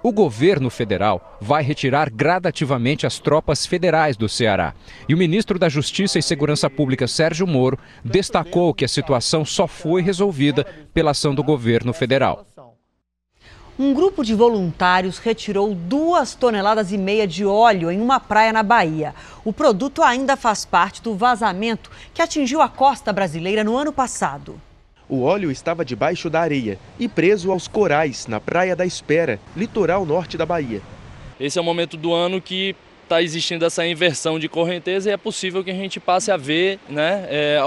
O 0.05 0.11
governo 0.11 0.69
federal 0.69 1.35
vai 1.41 1.63
retirar 1.63 2.11
gradativamente 2.11 3.07
as 3.07 3.17
tropas 3.17 3.65
federais 3.65 4.15
do 4.15 4.29
Ceará. 4.29 4.75
E 5.09 5.15
o 5.15 5.17
ministro 5.17 5.57
da 5.57 5.67
Justiça 5.67 6.19
e 6.19 6.21
Segurança 6.21 6.69
Pública, 6.69 7.07
Sérgio 7.07 7.47
Moro, 7.47 7.79
destacou 8.03 8.71
que 8.71 8.85
a 8.85 8.87
situação 8.87 9.43
só 9.43 9.65
foi 9.65 10.03
resolvida 10.03 10.63
pela 10.93 11.09
ação 11.09 11.33
do 11.33 11.43
governo 11.43 11.91
federal. 11.91 12.45
Um 13.79 13.95
grupo 13.95 14.23
de 14.23 14.35
voluntários 14.35 15.17
retirou 15.17 15.73
duas 15.73 16.35
toneladas 16.35 16.91
e 16.91 16.99
meia 16.99 17.25
de 17.25 17.43
óleo 17.43 17.89
em 17.89 17.99
uma 17.99 18.19
praia 18.19 18.53
na 18.53 18.61
Bahia. 18.61 19.15
O 19.43 19.51
produto 19.51 20.03
ainda 20.03 20.37
faz 20.37 20.65
parte 20.65 21.01
do 21.01 21.15
vazamento 21.15 21.89
que 22.13 22.21
atingiu 22.21 22.61
a 22.61 22.69
costa 22.69 23.11
brasileira 23.11 23.63
no 23.63 23.75
ano 23.75 23.91
passado. 23.91 24.61
O 25.07 25.21
óleo 25.21 25.51
estava 25.51 25.85
debaixo 25.85 26.29
da 26.29 26.41
areia 26.41 26.79
e 26.99 27.07
preso 27.07 27.51
aos 27.51 27.67
corais 27.67 28.25
na 28.27 28.39
Praia 28.39 28.75
da 28.75 28.85
Espera, 28.85 29.39
litoral 29.55 30.05
norte 30.05 30.37
da 30.37 30.45
Bahia. 30.45 30.81
Esse 31.39 31.59
é 31.59 31.61
o 31.61 31.65
momento 31.65 31.95
do 31.95 32.13
ano 32.13 32.41
que 32.41 32.75
está 33.03 33.21
existindo 33.21 33.63
essa 33.63 33.85
inversão 33.85 34.39
de 34.39 34.49
correnteza 34.49 35.09
e 35.09 35.13
é 35.13 35.17
possível 35.17 35.63
que 35.63 35.69
a 35.69 35.75
gente 35.75 35.99
passe 35.99 36.31
a 36.31 36.37
ver 36.37 36.79
né, 36.89 37.27
é, 37.29 37.59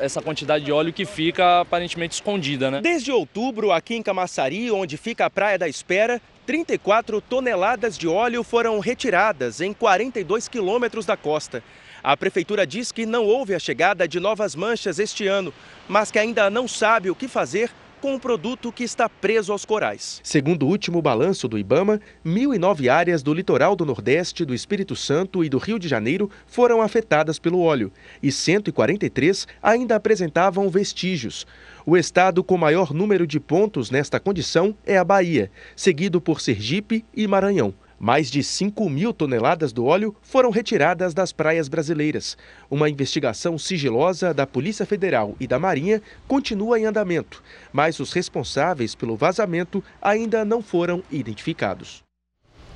essa 0.00 0.22
quantidade 0.22 0.64
de 0.64 0.70
óleo 0.70 0.92
que 0.92 1.04
fica 1.04 1.62
aparentemente 1.62 2.14
escondida. 2.14 2.70
Né? 2.70 2.80
Desde 2.80 3.10
outubro, 3.10 3.72
aqui 3.72 3.96
em 3.96 4.02
Camaçari, 4.02 4.70
onde 4.70 4.96
fica 4.96 5.26
a 5.26 5.30
Praia 5.30 5.58
da 5.58 5.68
Espera, 5.68 6.20
34 6.46 7.20
toneladas 7.20 7.98
de 7.98 8.06
óleo 8.06 8.44
foram 8.44 8.78
retiradas 8.78 9.60
em 9.60 9.72
42 9.72 10.46
quilômetros 10.48 11.04
da 11.04 11.16
costa. 11.16 11.62
A 12.02 12.16
prefeitura 12.16 12.66
diz 12.66 12.92
que 12.92 13.04
não 13.04 13.24
houve 13.24 13.54
a 13.54 13.58
chegada 13.58 14.06
de 14.06 14.20
novas 14.20 14.54
manchas 14.54 14.98
este 14.98 15.26
ano, 15.26 15.52
mas 15.88 16.10
que 16.10 16.18
ainda 16.18 16.48
não 16.48 16.68
sabe 16.68 17.10
o 17.10 17.14
que 17.14 17.26
fazer 17.26 17.70
com 18.00 18.14
o 18.14 18.20
produto 18.20 18.70
que 18.70 18.84
está 18.84 19.08
preso 19.08 19.52
aos 19.52 19.64
corais. 19.64 20.20
Segundo 20.22 20.64
o 20.64 20.68
último 20.68 21.02
balanço 21.02 21.48
do 21.48 21.58
Ibama, 21.58 22.00
1.009 22.24 22.88
áreas 22.88 23.22
do 23.22 23.34
litoral 23.34 23.74
do 23.74 23.84
Nordeste, 23.84 24.44
do 24.44 24.54
Espírito 24.54 24.94
Santo 24.94 25.44
e 25.44 25.48
do 25.48 25.58
Rio 25.58 25.78
de 25.78 25.88
Janeiro 25.88 26.30
foram 26.46 26.80
afetadas 26.80 27.38
pelo 27.38 27.60
óleo 27.60 27.92
e 28.22 28.30
143 28.30 29.48
ainda 29.62 29.96
apresentavam 29.96 30.68
vestígios. 30.68 31.46
O 31.84 31.96
estado 31.96 32.44
com 32.44 32.56
maior 32.56 32.92
número 32.92 33.26
de 33.26 33.40
pontos 33.40 33.90
nesta 33.90 34.20
condição 34.20 34.76
é 34.86 34.96
a 34.96 35.04
Bahia, 35.04 35.50
seguido 35.74 36.20
por 36.20 36.40
Sergipe 36.40 37.04
e 37.14 37.26
Maranhão. 37.26 37.74
Mais 37.98 38.30
de 38.30 38.42
5 38.42 38.88
mil 38.88 39.12
toneladas 39.12 39.72
do 39.72 39.84
óleo 39.84 40.14
foram 40.22 40.50
retiradas 40.50 41.12
das 41.12 41.32
praias 41.32 41.68
brasileiras. 41.68 42.36
Uma 42.70 42.88
investigação 42.88 43.58
sigilosa 43.58 44.32
da 44.32 44.46
Polícia 44.46 44.86
Federal 44.86 45.34
e 45.40 45.46
da 45.46 45.58
Marinha 45.58 46.00
continua 46.26 46.78
em 46.78 46.84
andamento, 46.84 47.42
mas 47.72 47.98
os 47.98 48.12
responsáveis 48.12 48.94
pelo 48.94 49.16
vazamento 49.16 49.82
ainda 50.00 50.44
não 50.44 50.62
foram 50.62 51.02
identificados. 51.10 52.07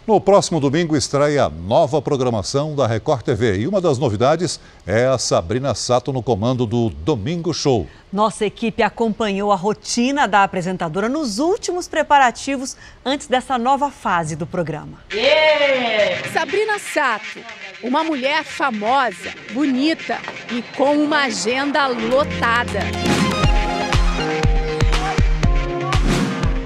No 0.05 0.21
próximo 0.21 0.59
domingo 0.59 0.97
estreia 0.97 1.45
a 1.45 1.49
nova 1.49 2.03
programação 2.03 2.75
da 2.75 2.89
Record 2.89 3.23
TV 3.23 3.59
e 3.59 3.69
uma 3.69 3.81
das 3.81 3.99
novidades 3.99 4.59
é 4.85 5.07
a 5.07 5.17
Sabrina 5.17 5.77
Sato 5.77 6.13
no 6.13 6.21
comando 6.21 6.67
do 6.67 6.91
Domingo 6.91 7.55
Show. 7.55 7.87
Nossa 8.13 8.45
equipe 8.45 8.83
acompanhou 8.83 9.53
a 9.53 9.55
rotina 9.55 10.27
da 10.27 10.43
apresentadora 10.43 11.09
nos 11.09 11.39
últimos 11.39 11.87
preparativos 11.87 12.77
antes 13.05 13.29
dessa 13.29 13.57
nova 13.57 13.93
fase 13.93 14.35
do 14.35 14.45
programa. 14.45 14.99
Yeah! 15.13 16.33
Sabrina 16.33 16.81
Sato, 16.81 17.39
uma 17.81 18.03
mulher 18.03 18.43
famosa, 18.43 19.31
bonita 19.53 20.19
e 20.51 20.63
com 20.77 20.97
uma 20.97 21.27
agenda 21.27 21.87
lotada. 21.87 22.81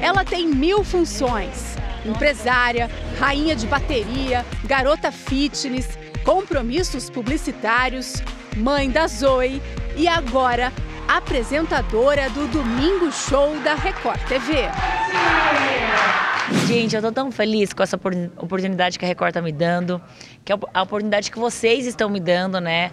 Ela 0.00 0.24
tem 0.24 0.48
mil 0.48 0.82
funções 0.82 1.76
empresária, 2.06 2.90
rainha 3.18 3.56
de 3.56 3.66
bateria, 3.66 4.44
garota 4.64 5.10
fitness, 5.10 5.98
compromissos 6.24 7.08
publicitários, 7.10 8.22
mãe 8.56 8.90
da 8.90 9.06
Zoe 9.06 9.62
e 9.96 10.08
agora 10.08 10.72
apresentadora 11.08 12.28
do 12.30 12.46
Domingo 12.48 13.12
Show 13.12 13.58
da 13.60 13.74
Record 13.74 14.20
TV. 14.26 14.68
Gente, 16.66 16.94
eu 16.94 17.02
tô 17.02 17.10
tão 17.10 17.30
feliz 17.30 17.72
com 17.72 17.82
essa 17.82 17.96
oportunidade 17.96 18.98
que 18.98 19.04
a 19.04 19.08
Record 19.08 19.32
tá 19.34 19.42
me 19.42 19.52
dando, 19.52 20.00
que 20.44 20.52
é 20.52 20.58
a 20.74 20.82
oportunidade 20.82 21.30
que 21.30 21.38
vocês 21.38 21.86
estão 21.86 22.08
me 22.08 22.20
dando, 22.20 22.60
né? 22.60 22.90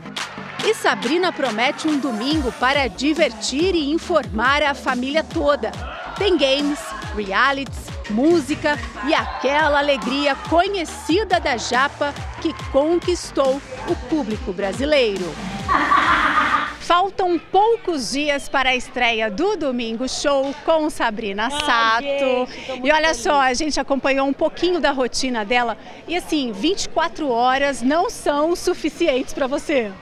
E 0.65 0.73
Sabrina 0.73 1.31
promete 1.31 1.87
um 1.87 1.99
domingo 1.99 2.51
para 2.53 2.87
divertir 2.87 3.75
e 3.75 3.91
informar 3.91 4.63
a 4.63 4.73
família 4.73 5.23
toda. 5.23 5.71
Tem 6.17 6.37
games, 6.37 6.79
realities, 7.15 7.82
música 8.10 8.77
e 9.07 9.13
aquela 9.13 9.79
alegria 9.79 10.36
conhecida 10.36 11.39
da 11.39 11.57
Japa 11.57 12.13
que 12.41 12.53
conquistou 12.72 13.62
o 13.88 13.95
público 14.07 14.51
brasileiro. 14.51 15.25
Faltam 16.83 17.39
poucos 17.39 18.12
dias 18.12 18.50
para 18.50 18.72
a 18.72 18.75
estreia 18.75 19.31
do 19.31 19.55
Domingo 19.55 20.07
Show 20.10 20.53
com 20.65 20.89
Sabrina 20.89 21.50
Sato. 21.50 22.03
Gente, 22.03 22.86
e 22.86 22.91
olha 22.91 23.13
só, 23.13 23.39
a 23.39 23.53
gente 23.53 23.79
acompanhou 23.79 24.27
um 24.27 24.33
pouquinho 24.33 24.81
da 24.81 24.91
rotina 24.91 25.45
dela 25.45 25.77
e 26.05 26.17
assim, 26.17 26.51
24 26.51 27.29
horas 27.29 27.81
não 27.81 28.10
são 28.10 28.53
suficientes 28.53 29.33
para 29.33 29.48
você. 29.48 29.93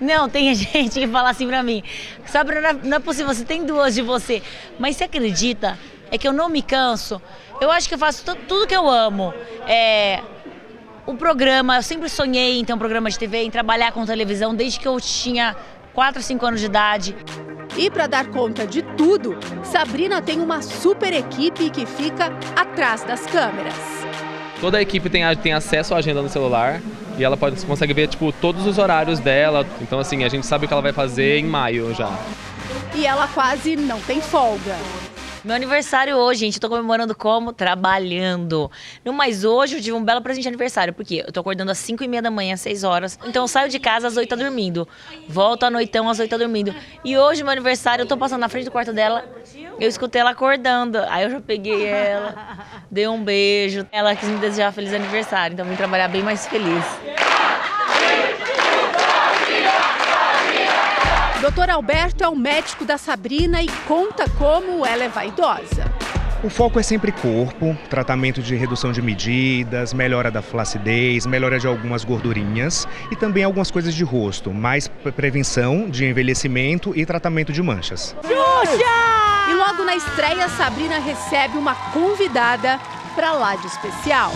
Não, 0.00 0.28
tem 0.28 0.54
gente 0.54 1.00
que 1.00 1.08
fala 1.08 1.30
assim 1.30 1.48
para 1.48 1.60
mim, 1.60 1.82
Sabrina, 2.24 2.72
não 2.72 2.98
é 2.98 3.00
possível, 3.00 3.34
você 3.34 3.44
tem 3.44 3.64
duas 3.64 3.96
de 3.96 4.02
você. 4.02 4.40
Mas 4.78 4.96
você 4.96 5.04
acredita? 5.04 5.76
É 6.10 6.18
que 6.18 6.26
eu 6.26 6.32
não 6.32 6.48
me 6.48 6.62
canso 6.62 7.20
eu 7.60 7.70
acho 7.70 7.88
que 7.88 7.94
eu 7.94 7.98
faço 7.98 8.24
tudo 8.46 8.66
que 8.66 8.74
eu 8.74 8.88
amo. 8.88 9.34
É, 9.66 10.20
o 11.06 11.14
programa, 11.14 11.76
eu 11.76 11.82
sempre 11.82 12.08
sonhei 12.08 12.58
em 12.58 12.64
ter 12.64 12.72
um 12.72 12.78
programa 12.78 13.10
de 13.10 13.18
TV, 13.18 13.42
em 13.42 13.50
trabalhar 13.50 13.92
com 13.92 14.04
televisão 14.06 14.54
desde 14.54 14.78
que 14.78 14.86
eu 14.86 15.00
tinha 15.00 15.56
4, 15.92 16.22
5 16.22 16.46
anos 16.46 16.60
de 16.60 16.66
idade. 16.66 17.16
E 17.76 17.90
para 17.90 18.06
dar 18.06 18.26
conta 18.28 18.66
de 18.66 18.82
tudo, 18.82 19.36
Sabrina 19.64 20.22
tem 20.22 20.40
uma 20.40 20.62
super 20.62 21.12
equipe 21.12 21.70
que 21.70 21.84
fica 21.84 22.32
atrás 22.56 23.02
das 23.02 23.26
câmeras. 23.26 23.74
Toda 24.60 24.78
a 24.78 24.82
equipe 24.82 25.08
tem, 25.08 25.22
tem 25.36 25.52
acesso 25.52 25.94
à 25.94 25.98
agenda 25.98 26.20
no 26.22 26.28
celular 26.28 26.80
e 27.16 27.24
ela 27.24 27.36
pode, 27.36 27.64
consegue 27.64 27.92
ver 27.92 28.08
tipo, 28.08 28.32
todos 28.32 28.66
os 28.66 28.78
horários 28.78 29.20
dela. 29.20 29.66
Então, 29.80 29.98
assim, 29.98 30.24
a 30.24 30.28
gente 30.28 30.46
sabe 30.46 30.64
o 30.64 30.68
que 30.68 30.74
ela 30.74 30.82
vai 30.82 30.92
fazer 30.92 31.38
em 31.38 31.44
maio 31.44 31.94
já. 31.94 32.10
E 32.94 33.06
ela 33.06 33.28
quase 33.28 33.76
não 33.76 34.00
tem 34.00 34.20
folga. 34.20 34.76
Meu 35.48 35.56
aniversário 35.56 36.14
hoje, 36.14 36.40
gente. 36.40 36.56
Eu 36.56 36.60
tô 36.60 36.68
comemorando 36.68 37.14
como? 37.14 37.54
Trabalhando. 37.54 38.70
No 39.02 39.14
mas 39.14 39.44
hoje 39.44 39.76
eu 39.76 39.80
tive 39.80 39.94
um 39.94 40.04
belo 40.04 40.20
presente 40.20 40.42
de 40.42 40.48
aniversário, 40.48 40.92
porque 40.92 41.24
eu 41.26 41.32
tô 41.32 41.40
acordando 41.40 41.70
às 41.70 41.78
5 41.78 42.04
e 42.04 42.06
meia 42.06 42.20
da 42.20 42.30
manhã, 42.30 42.52
às 42.52 42.60
6 42.60 42.84
horas. 42.84 43.18
Então 43.24 43.44
eu 43.44 43.48
saio 43.48 43.70
de 43.70 43.78
casa 43.78 44.08
às 44.08 44.18
8 44.18 44.28
tá 44.28 44.36
dormindo. 44.36 44.86
Volto 45.26 45.62
à 45.64 45.70
noitão 45.70 46.06
às 46.06 46.18
8 46.18 46.28
tá 46.28 46.36
dormindo. 46.36 46.74
E 47.02 47.16
hoje, 47.16 47.42
meu 47.42 47.50
aniversário, 47.50 48.02
eu 48.02 48.06
tô 48.06 48.14
passando 48.14 48.40
na 48.40 48.50
frente 48.50 48.66
do 48.66 48.70
quarto 48.70 48.92
dela. 48.92 49.24
Eu 49.80 49.88
escutei 49.88 50.20
ela 50.20 50.32
acordando. 50.32 50.98
Aí 51.08 51.24
eu 51.24 51.30
já 51.30 51.40
peguei 51.40 51.86
ela, 51.86 52.36
dei 52.90 53.08
um 53.08 53.24
beijo. 53.24 53.86
Ela 53.90 54.14
quis 54.14 54.28
me 54.28 54.36
desejar 54.36 54.70
feliz 54.70 54.92
aniversário. 54.92 55.54
Então 55.54 55.64
eu 55.64 55.70
vim 55.70 55.78
trabalhar 55.78 56.08
bem 56.08 56.22
mais 56.22 56.46
feliz. 56.46 56.84
Doutor 61.48 61.70
Alberto 61.70 62.22
é 62.22 62.28
o 62.28 62.36
médico 62.36 62.84
da 62.84 62.98
Sabrina 62.98 63.62
e 63.62 63.68
conta 63.86 64.28
como 64.36 64.84
ela 64.84 65.04
é 65.04 65.08
vaidosa. 65.08 65.90
O 66.44 66.50
foco 66.50 66.78
é 66.78 66.82
sempre 66.82 67.10
corpo, 67.10 67.74
tratamento 67.88 68.42
de 68.42 68.54
redução 68.54 68.92
de 68.92 69.00
medidas, 69.00 69.94
melhora 69.94 70.30
da 70.30 70.42
flacidez, 70.42 71.24
melhora 71.24 71.58
de 71.58 71.66
algumas 71.66 72.04
gordurinhas 72.04 72.86
e 73.10 73.16
também 73.16 73.44
algumas 73.44 73.70
coisas 73.70 73.94
de 73.94 74.04
rosto, 74.04 74.52
mais 74.52 74.88
prevenção 75.16 75.88
de 75.88 76.04
envelhecimento 76.04 76.92
e 76.94 77.06
tratamento 77.06 77.50
de 77.50 77.62
manchas. 77.62 78.14
Xuxa! 78.24 79.50
E 79.50 79.54
logo 79.54 79.84
na 79.84 79.96
estreia, 79.96 80.50
Sabrina 80.50 80.98
recebe 80.98 81.56
uma 81.56 81.74
convidada 81.94 82.78
para 83.16 83.32
lá 83.32 83.56
de 83.56 83.66
especial. 83.68 84.32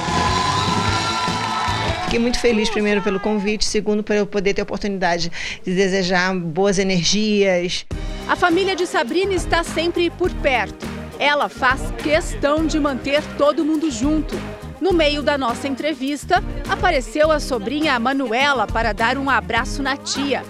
Fiquei 2.12 2.20
muito 2.20 2.40
feliz, 2.40 2.68
primeiro, 2.68 3.00
pelo 3.00 3.18
convite, 3.18 3.64
segundo, 3.64 4.02
por 4.02 4.14
eu 4.14 4.26
poder 4.26 4.52
ter 4.52 4.60
a 4.60 4.64
oportunidade 4.64 5.32
de 5.64 5.74
desejar 5.74 6.34
boas 6.34 6.78
energias. 6.78 7.86
A 8.28 8.36
família 8.36 8.76
de 8.76 8.86
Sabrina 8.86 9.32
está 9.32 9.64
sempre 9.64 10.10
por 10.10 10.30
perto. 10.30 10.86
Ela 11.18 11.48
faz 11.48 11.80
questão 12.02 12.66
de 12.66 12.78
manter 12.78 13.22
todo 13.38 13.64
mundo 13.64 13.90
junto. 13.90 14.34
No 14.78 14.92
meio 14.92 15.22
da 15.22 15.38
nossa 15.38 15.66
entrevista, 15.66 16.44
apareceu 16.68 17.30
a 17.30 17.40
sobrinha 17.40 17.98
Manuela 17.98 18.66
para 18.66 18.92
dar 18.92 19.16
um 19.16 19.30
abraço 19.30 19.82
na 19.82 19.96
tia. 19.96 20.42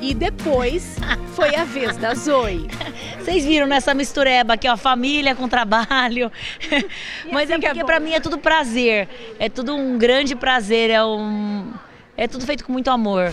E 0.00 0.14
depois 0.14 0.96
foi 1.34 1.54
a 1.54 1.64
vez 1.64 1.96
da 1.96 2.14
Zoe. 2.14 2.68
Vocês 3.18 3.44
viram 3.44 3.66
nessa 3.66 3.92
mistureba 3.92 4.54
aqui, 4.54 4.68
ó, 4.68 4.76
família 4.76 5.34
com 5.34 5.46
trabalho. 5.48 6.32
Mas 7.30 7.50
assim 7.50 7.64
é 7.64 7.68
porque 7.68 7.80
é 7.80 7.84
para 7.84 8.00
mim 8.00 8.14
é 8.14 8.20
tudo 8.20 8.38
prazer. 8.38 9.08
É 9.38 9.48
tudo 9.48 9.74
um 9.74 9.98
grande 9.98 10.34
prazer, 10.34 10.90
é 10.90 11.04
um 11.04 11.72
é 12.16 12.26
tudo 12.26 12.44
feito 12.44 12.64
com 12.64 12.72
muito 12.72 12.90
amor. 12.90 13.32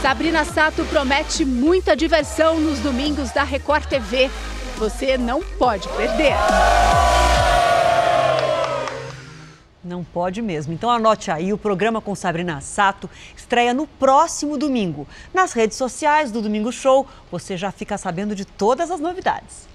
Sabrina 0.00 0.44
Sato 0.44 0.84
promete 0.84 1.44
muita 1.44 1.96
diversão 1.96 2.60
nos 2.60 2.78
domingos 2.80 3.30
da 3.32 3.42
Record 3.42 3.86
TV. 3.86 4.30
Você 4.76 5.16
não 5.16 5.42
pode 5.42 5.88
perder. 5.88 6.34
Não 9.84 10.02
pode 10.02 10.40
mesmo. 10.40 10.72
Então 10.72 10.90
anote 10.90 11.30
aí, 11.30 11.52
o 11.52 11.58
programa 11.58 12.00
com 12.00 12.14
Sabrina 12.14 12.60
Sato 12.62 13.08
estreia 13.36 13.74
no 13.74 13.86
próximo 13.86 14.56
domingo. 14.56 15.06
Nas 15.32 15.52
redes 15.52 15.76
sociais 15.76 16.32
do 16.32 16.40
Domingo 16.40 16.72
Show, 16.72 17.06
você 17.30 17.54
já 17.56 17.70
fica 17.70 17.98
sabendo 17.98 18.34
de 18.34 18.46
todas 18.46 18.90
as 18.90 18.98
novidades. 18.98 19.68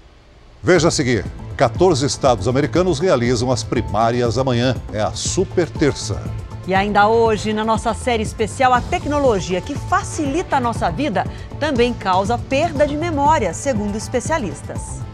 Veja 0.62 0.88
a 0.88 0.90
seguir: 0.90 1.24
14 1.56 2.04
estados 2.04 2.48
americanos 2.48 2.98
realizam 2.98 3.52
as 3.52 3.62
primárias 3.62 4.36
amanhã. 4.36 4.74
É 4.92 5.00
a 5.00 5.12
super 5.12 5.70
terça. 5.70 6.20
E 6.66 6.74
ainda 6.74 7.08
hoje, 7.08 7.52
na 7.52 7.64
nossa 7.64 7.94
série 7.94 8.22
especial, 8.22 8.72
a 8.72 8.80
tecnologia 8.80 9.60
que 9.60 9.74
facilita 9.74 10.56
a 10.56 10.60
nossa 10.60 10.90
vida 10.90 11.24
também 11.58 11.94
causa 11.94 12.36
perda 12.36 12.86
de 12.86 12.96
memória, 12.96 13.54
segundo 13.54 13.96
especialistas. 13.96 15.09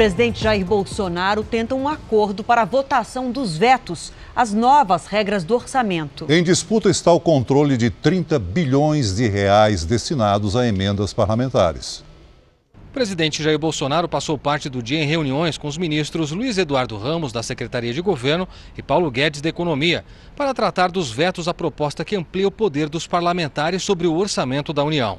Presidente 0.00 0.42
Jair 0.42 0.64
Bolsonaro 0.64 1.44
tenta 1.44 1.74
um 1.74 1.86
acordo 1.86 2.42
para 2.42 2.62
a 2.62 2.64
votação 2.64 3.30
dos 3.30 3.58
vetos 3.58 4.14
às 4.34 4.50
novas 4.50 5.04
regras 5.04 5.44
do 5.44 5.54
orçamento. 5.54 6.24
Em 6.26 6.42
disputa 6.42 6.88
está 6.88 7.12
o 7.12 7.20
controle 7.20 7.76
de 7.76 7.90
30 7.90 8.38
bilhões 8.38 9.16
de 9.16 9.28
reais 9.28 9.84
destinados 9.84 10.56
a 10.56 10.66
emendas 10.66 11.12
parlamentares. 11.12 12.02
O 12.74 12.92
presidente 12.94 13.42
Jair 13.42 13.58
Bolsonaro 13.58 14.08
passou 14.08 14.38
parte 14.38 14.70
do 14.70 14.82
dia 14.82 15.02
em 15.02 15.06
reuniões 15.06 15.58
com 15.58 15.68
os 15.68 15.76
ministros 15.76 16.30
Luiz 16.30 16.56
Eduardo 16.56 16.96
Ramos, 16.96 17.30
da 17.30 17.42
Secretaria 17.42 17.92
de 17.92 18.00
Governo, 18.00 18.48
e 18.78 18.82
Paulo 18.82 19.10
Guedes, 19.10 19.42
da 19.42 19.50
Economia, 19.50 20.02
para 20.34 20.54
tratar 20.54 20.90
dos 20.90 21.10
vetos 21.12 21.46
à 21.46 21.52
proposta 21.52 22.06
que 22.06 22.16
amplia 22.16 22.48
o 22.48 22.50
poder 22.50 22.88
dos 22.88 23.06
parlamentares 23.06 23.82
sobre 23.82 24.06
o 24.06 24.16
orçamento 24.16 24.72
da 24.72 24.82
União. 24.82 25.18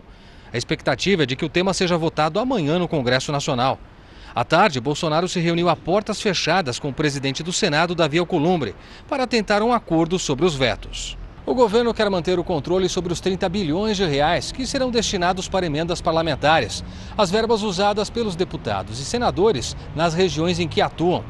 A 0.52 0.58
expectativa 0.58 1.22
é 1.22 1.26
de 1.28 1.36
que 1.36 1.46
o 1.46 1.50
tema 1.50 1.72
seja 1.72 2.00
votado 2.00 2.40
amanhã 2.40 2.80
no 2.80 2.88
Congresso 2.88 3.32
Nacional. 3.32 3.78
À 4.34 4.46
tarde, 4.46 4.80
Bolsonaro 4.80 5.28
se 5.28 5.42
reuniu 5.42 5.68
a 5.68 5.76
portas 5.76 6.22
fechadas 6.22 6.80
com 6.80 6.88
o 6.88 6.94
presidente 6.94 7.44
do 7.44 7.52
Senado, 7.52 7.94
Davi 7.94 8.18
Alcolumbre, 8.18 8.74
para 9.08 9.28
tentar 9.28 9.62
um 9.62 9.74
acordo 9.74 10.18
sobre 10.18 10.46
os 10.46 10.56
vetos. 10.56 11.18
O 11.46 11.54
governo 11.54 11.94
quer 11.94 12.10
manter 12.10 12.40
o 12.40 12.44
controle 12.44 12.88
sobre 12.88 13.12
os 13.12 13.20
30 13.20 13.50
bilhões 13.50 13.98
de 13.98 14.06
reais 14.06 14.50
que 14.52 14.66
serão 14.66 14.90
destinados 14.90 15.50
para 15.50 15.66
emendas 15.66 16.00
parlamentares, 16.00 16.82
as 17.18 17.30
verbas 17.30 17.62
usadas 17.62 18.10
pelos 18.10 18.36
deputados 18.36 19.00
e 19.02 19.06
senadores 19.06 19.76
nas 19.94 20.14
regiões 20.14 20.60
em 20.60 20.68
que 20.68 20.80
atuam. 20.80 21.26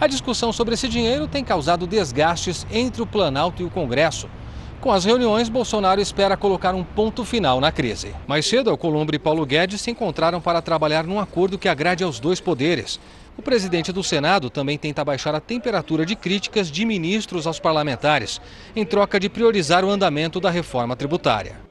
A 0.00 0.06
discussão 0.06 0.50
sobre 0.50 0.74
esse 0.74 0.88
dinheiro 0.88 1.28
tem 1.28 1.44
causado 1.44 1.86
desgastes 1.86 2.66
entre 2.70 3.02
o 3.02 3.06
Planalto 3.06 3.60
e 3.60 3.66
o 3.66 3.70
Congresso. 3.70 4.30
Com 4.80 4.92
as 4.92 5.04
reuniões, 5.04 5.48
Bolsonaro 5.48 6.00
espera 6.00 6.36
colocar 6.36 6.74
um 6.74 6.84
ponto 6.84 7.24
final 7.24 7.60
na 7.60 7.72
crise. 7.72 8.14
Mais 8.26 8.46
cedo, 8.46 8.70
Alcolumbre 8.70 9.16
e 9.16 9.18
Paulo 9.18 9.44
Guedes 9.44 9.80
se 9.80 9.90
encontraram 9.90 10.40
para 10.40 10.62
trabalhar 10.62 11.04
num 11.04 11.18
acordo 11.18 11.58
que 11.58 11.68
agrade 11.68 12.04
aos 12.04 12.20
dois 12.20 12.40
poderes. 12.40 13.00
O 13.36 13.42
presidente 13.42 13.92
do 13.92 14.02
Senado 14.02 14.48
também 14.48 14.78
tenta 14.78 15.04
baixar 15.04 15.34
a 15.34 15.40
temperatura 15.40 16.06
de 16.06 16.14
críticas 16.14 16.70
de 16.70 16.84
ministros 16.84 17.46
aos 17.46 17.58
parlamentares, 17.58 18.40
em 18.74 18.84
troca 18.84 19.18
de 19.18 19.28
priorizar 19.28 19.84
o 19.84 19.90
andamento 19.90 20.40
da 20.40 20.50
reforma 20.50 20.94
tributária. 20.94 21.66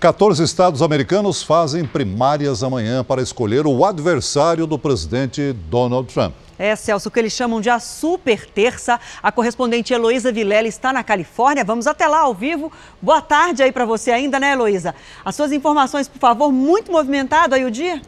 Quatorze 0.00 0.42
estados 0.42 0.80
americanos 0.80 1.42
fazem 1.42 1.84
primárias 1.84 2.62
amanhã 2.62 3.04
para 3.04 3.20
escolher 3.20 3.66
o 3.66 3.84
adversário 3.84 4.66
do 4.66 4.78
presidente 4.78 5.52
Donald 5.68 6.10
Trump. 6.10 6.32
É, 6.60 6.76
Celso, 6.76 7.08
o 7.08 7.10
que 7.10 7.18
eles 7.18 7.32
chamam 7.32 7.58
de 7.58 7.70
a 7.70 7.80
super 7.80 8.44
terça. 8.44 9.00
A 9.22 9.32
correspondente 9.32 9.94
Heloísa 9.94 10.30
Vilela 10.30 10.68
está 10.68 10.92
na 10.92 11.02
Califórnia. 11.02 11.64
Vamos 11.64 11.86
até 11.86 12.06
lá 12.06 12.18
ao 12.18 12.34
vivo. 12.34 12.70
Boa 13.00 13.22
tarde 13.22 13.62
aí 13.62 13.72
para 13.72 13.86
você 13.86 14.10
ainda, 14.10 14.38
né, 14.38 14.52
Heloísa? 14.52 14.94
As 15.24 15.34
suas 15.34 15.52
informações, 15.52 16.06
por 16.06 16.18
favor, 16.18 16.52
muito 16.52 16.92
movimentado 16.92 17.54
aí 17.54 17.64
o 17.64 17.70
dia? 17.70 18.02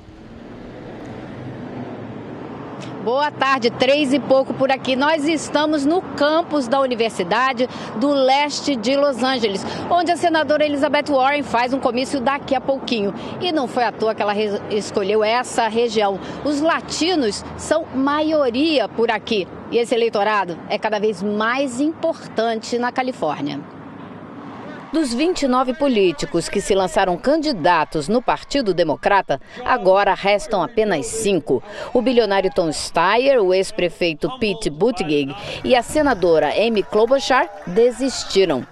Boa 3.05 3.33
tarde, 3.33 3.69
três 3.69 4.13
e 4.13 4.21
pouco 4.21 4.55
por 4.55 4.71
aqui. 4.71 4.95
Nós 4.95 5.27
estamos 5.27 5.85
no 5.85 6.01
campus 6.01 6.69
da 6.69 6.79
Universidade 6.79 7.69
do 7.97 8.13
Leste 8.13 8.77
de 8.77 8.95
Los 8.95 9.25
Angeles, 9.25 9.67
onde 9.91 10.13
a 10.13 10.17
senadora 10.17 10.65
Elizabeth 10.65 11.11
Warren 11.11 11.43
faz 11.43 11.75
um 11.75 11.81
comício 11.81 12.21
daqui 12.21 12.55
a 12.55 12.61
pouquinho. 12.61 13.13
E 13.41 13.51
não 13.51 13.67
foi 13.67 13.83
à 13.83 13.91
toa 13.91 14.15
que 14.15 14.23
ela 14.23 14.37
escolheu 14.71 15.25
essa 15.25 15.67
região. 15.67 16.21
Os 16.45 16.61
latinos 16.61 17.45
são 17.57 17.85
maioria 17.93 18.89
por 18.89 19.11
aqui. 19.11 19.49
E 19.73 19.79
esse 19.79 19.97
eleitorado 19.97 20.57
é 20.69 20.79
cada 20.79 21.01
vez 21.01 21.21
mais 21.25 21.81
importante 21.81 22.79
na 22.79 22.93
Califórnia. 22.93 23.82
Dos 24.93 25.15
29 25.15 25.73
políticos 25.73 26.51
que 26.51 26.61
se 26.61 26.75
lançaram 26.75 27.17
candidatos 27.17 28.09
no 28.09 28.21
Partido 28.21 28.75
Democrata, 28.75 29.41
agora 29.65 30.13
restam 30.13 30.63
apenas 30.63 31.07
cinco. 31.07 31.63
O 31.95 32.03
bilionário 32.03 32.53
Tom 32.55 32.71
Steyer, 32.71 33.43
o 33.43 33.55
ex-prefeito 33.55 34.29
Pete 34.39 34.69
Buttigieg 34.69 35.35
e 35.65 35.75
a 35.75 35.83
senadora 35.83 36.53
Amy 36.55 36.83
Klobuchar 36.83 37.49
desistiram. 37.67 38.67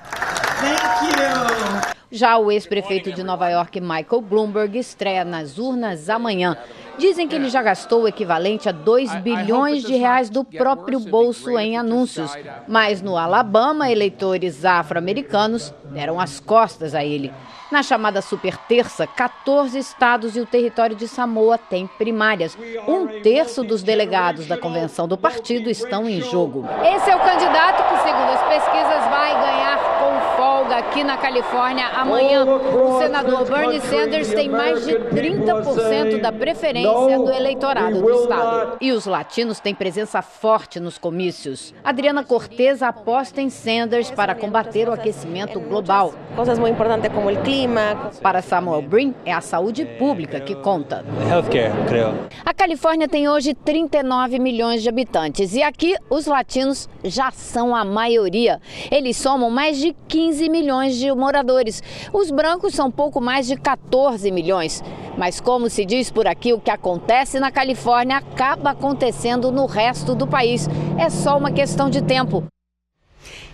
Já 2.13 2.37
o 2.37 2.53
ex-prefeito 2.53 3.13
de 3.13 3.23
Nova 3.23 3.49
York, 3.49 3.81
Michael 3.81 4.21
Bloomberg, 4.21 4.79
estreia 4.79 5.25
nas 5.25 5.59
urnas 5.59 6.11
amanhã. 6.11 6.59
Dizem 7.01 7.27
que 7.27 7.35
ele 7.35 7.49
já 7.49 7.63
gastou 7.63 8.03
o 8.03 8.09
equivalente 8.09 8.69
a 8.69 8.73
2 8.73 9.15
bilhões 9.23 9.83
de 9.85 9.95
reais 9.95 10.29
do 10.29 10.45
próprio 10.45 11.01
bolso 11.01 11.59
em 11.59 11.79
anúncios. 11.79 12.31
Mas 12.69 13.01
no 13.01 13.17
Alabama, 13.17 13.91
eleitores 13.91 14.67
afro-americanos 14.67 15.73
deram 15.87 16.21
as 16.21 16.39
costas 16.39 16.95
a 16.95 17.03
ele. 17.03 17.33
Na 17.73 17.83
chamada 17.83 18.21
Super 18.21 18.55
Terça, 18.59 19.07
14 19.07 19.79
estados 19.79 20.37
e 20.37 20.41
o 20.41 20.47
território 20.47 20.95
de 20.95 21.09
Samoa 21.09 21.57
têm 21.57 21.87
primárias. 21.87 22.59
Um 22.87 23.23
terço 23.23 23.65
dos 23.65 23.83
delegados 23.83 24.47
da 24.47 24.59
convenção 24.59 25.09
do 25.09 25.17
partido 25.17 25.71
estão 25.71 26.07
em 26.07 26.21
jogo. 26.21 26.67
Esse 26.95 27.09
é 27.09 27.17
o 27.17 27.21
candidato 27.21 27.83
que, 27.89 28.03
segundo 28.03 28.31
as 28.31 28.43
pesquisas, 28.43 29.09
vai 29.09 29.33
ganhar 29.41 29.79
com 30.01 30.37
aqui 30.73 31.05
na 31.05 31.17
Califórnia 31.17 31.87
amanhã. 31.89 32.45
O 32.45 32.99
senador 33.01 33.45
Bernie 33.49 33.81
Sanders 33.81 34.29
tem 34.29 34.49
mais 34.49 34.85
de 34.87 34.95
30% 34.95 36.21
da 36.21 36.33
preferência 36.33 37.19
do 37.19 37.33
eleitorado 37.33 38.01
do 38.01 38.11
estado. 38.11 38.77
E 38.81 38.93
os 38.93 39.07
latinos 39.07 39.61
têm 39.61 39.75
presença 39.75 40.23
forte 40.23 40.79
nos 40.81 40.99
comícios. 40.99 41.75
Adriana 41.83 42.25
Cortez 42.25 42.83
aposta 42.83 43.41
em 43.41 43.51
Sanders 43.51 44.11
para 44.11 44.35
combater 44.35 44.89
o 44.89 44.93
aquecimento 44.93 45.61
global. 45.61 46.15
Coisas 46.37 46.59
muito 46.59 46.75
importantes 46.75 47.11
como 47.13 47.31
o 47.31 47.43
clima 47.43 48.11
para 48.23 48.43
Samuel 48.43 48.83
Brin, 48.83 49.15
é 49.25 49.33
a 49.33 49.41
saúde 49.41 49.85
pública 49.85 50.41
que 50.41 50.55
conta. 50.55 51.05
Healthcare, 51.29 51.73
creio. 51.89 52.29
A 52.45 52.55
Califórnia 52.55 53.09
tem 53.09 53.29
hoje 53.29 53.55
39 53.55 54.39
milhões 54.39 54.83
de 54.83 54.89
habitantes 54.89 55.55
e 55.55 55.63
aqui 55.63 55.95
os 56.09 56.27
latinos 56.27 56.89
já 57.05 57.31
são 57.31 57.75
a 57.75 57.85
maioria. 57.85 58.61
Eles 58.91 59.17
somam 59.17 59.51
mais 59.51 59.79
de 59.79 59.95
15 60.09 60.49
milhões 60.61 60.97
de 60.97 61.11
moradores. 61.13 61.83
Os 62.13 62.31
brancos 62.31 62.75
são 62.75 62.91
pouco 62.91 63.19
mais 63.19 63.47
de 63.47 63.57
14 63.57 64.31
milhões. 64.31 64.85
Mas 65.17 65.41
como 65.41 65.71
se 65.71 65.87
diz 65.87 66.11
por 66.11 66.27
aqui, 66.27 66.53
o 66.53 66.61
que 66.61 66.71
acontece 66.71 67.41
na 67.41 67.51
Califórnia 67.51 68.19
acaba 68.19 68.71
acontecendo 68.71 69.51
no 69.51 69.65
resto 69.65 70.15
do 70.15 70.27
país. 70.27 70.69
É 70.99 71.09
só 71.09 71.39
uma 71.39 71.51
questão 71.51 71.89
de 71.89 72.03
tempo. 72.03 72.45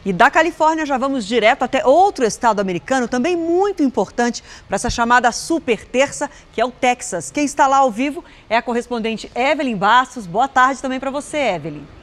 E 0.04 0.12
da 0.12 0.30
Califórnia 0.30 0.86
já 0.86 0.98
vamos 0.98 1.26
direto 1.26 1.62
até 1.62 1.84
outro 1.84 2.24
estado 2.24 2.60
americano, 2.60 3.08
também 3.08 3.36
muito 3.36 3.82
importante 3.82 4.42
para 4.66 4.76
essa 4.76 4.90
chamada 4.90 5.30
super 5.32 5.84
terça, 5.84 6.30
que 6.52 6.60
é 6.60 6.64
o 6.64 6.70
Texas. 6.70 7.30
Quem 7.30 7.44
está 7.44 7.66
lá 7.66 7.78
ao 7.78 7.90
vivo 7.90 8.24
é 8.48 8.56
a 8.56 8.62
correspondente 8.62 9.30
Evelyn 9.34 9.76
Bastos. 9.76 10.26
Boa 10.26 10.46
tarde 10.46 10.80
também 10.80 11.00
para 11.00 11.10
você, 11.10 11.38
Evelyn. 11.38 11.95